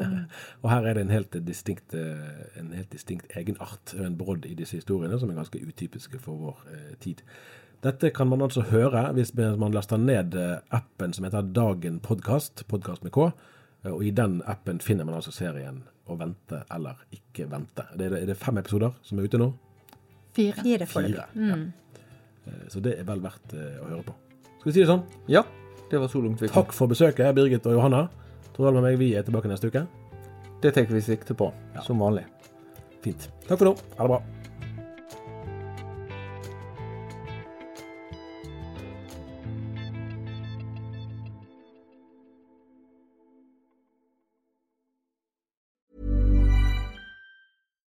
Mm. 0.00 0.20
og 0.62 0.70
her 0.72 0.86
er 0.88 0.96
det 0.96 1.02
en 1.04 1.12
helt 1.12 1.34
distinkt, 1.44 1.92
eh, 1.92 2.44
en 2.60 2.72
helt 2.72 2.92
distinkt 2.92 3.34
egenart, 3.36 3.92
en 4.00 4.16
brodd 4.16 4.48
i 4.48 4.54
disse 4.56 4.78
historiene, 4.80 5.18
som 5.20 5.28
er 5.28 5.36
ganske 5.36 5.60
utypiske 5.60 6.20
for 6.24 6.40
vår 6.40 6.62
eh, 6.72 6.94
tid. 7.02 7.20
Dette 7.82 8.10
kan 8.10 8.26
man 8.26 8.42
altså 8.42 8.64
høre 8.72 9.04
hvis 9.14 9.30
man 9.38 9.74
laster 9.74 10.00
ned 10.02 10.34
eh, 10.34 10.56
appen 10.74 11.12
som 11.14 11.26
heter 11.28 11.46
Dagen 11.54 12.00
podkast, 12.02 12.64
podkast 12.66 13.04
med 13.06 13.12
K. 13.14 13.28
Eh, 13.84 13.92
og 13.92 14.02
i 14.02 14.10
den 14.10 14.40
appen 14.50 14.80
finner 14.82 15.06
man 15.06 15.20
altså 15.20 15.30
serien 15.34 15.84
Å 16.10 16.16
vente 16.18 16.64
eller 16.74 16.98
ikke 17.14 17.46
vente. 17.46 17.84
Det 17.94 18.08
er, 18.08 18.16
det, 18.16 18.22
er 18.24 18.32
det 18.32 18.38
fem 18.40 18.58
episoder 18.58 18.96
som 19.06 19.20
er 19.20 19.28
ute 19.28 19.38
nå? 19.38 19.52
Fire. 20.34 20.64
Fire, 20.64 20.88
Fire 20.90 21.26
mm. 21.36 21.52
ja. 21.52 21.58
Eh, 22.48 22.64
så 22.72 22.82
det 22.82 22.96
er 22.98 23.06
vel 23.06 23.22
verdt 23.22 23.54
å 23.54 23.84
høre 23.84 24.02
på. 24.08 24.16
Skal 24.56 24.70
vi 24.70 24.74
si 24.74 24.82
det 24.82 24.88
sånn? 24.90 25.04
Ja. 25.30 25.44
Det 25.88 26.00
var 26.02 26.10
så 26.10 26.24
langt 26.24 26.42
vi 26.42 26.50
kom. 26.50 26.58
Takk 26.58 26.74
for 26.74 26.90
besøket, 26.90 27.30
Birgit 27.36 27.68
og 27.70 27.78
Johanna. 27.78 28.08
Torvald 28.56 28.80
med 28.80 28.88
meg, 28.88 28.98
vi 28.98 29.12
er 29.14 29.22
tilbake 29.28 29.52
neste 29.52 29.70
uke. 29.70 29.84
Det 30.64 30.74
tar 30.74 30.90
vi 30.90 31.04
sikte 31.04 31.38
på, 31.38 31.52
ja. 31.76 31.86
som 31.86 32.02
vanlig. 32.02 32.26
Fint. 33.06 33.30
Takk 33.46 33.54
for 33.54 33.70
nå. 33.70 33.76
Ha 34.00 34.02
det 34.02 34.16
bra. 34.16 34.37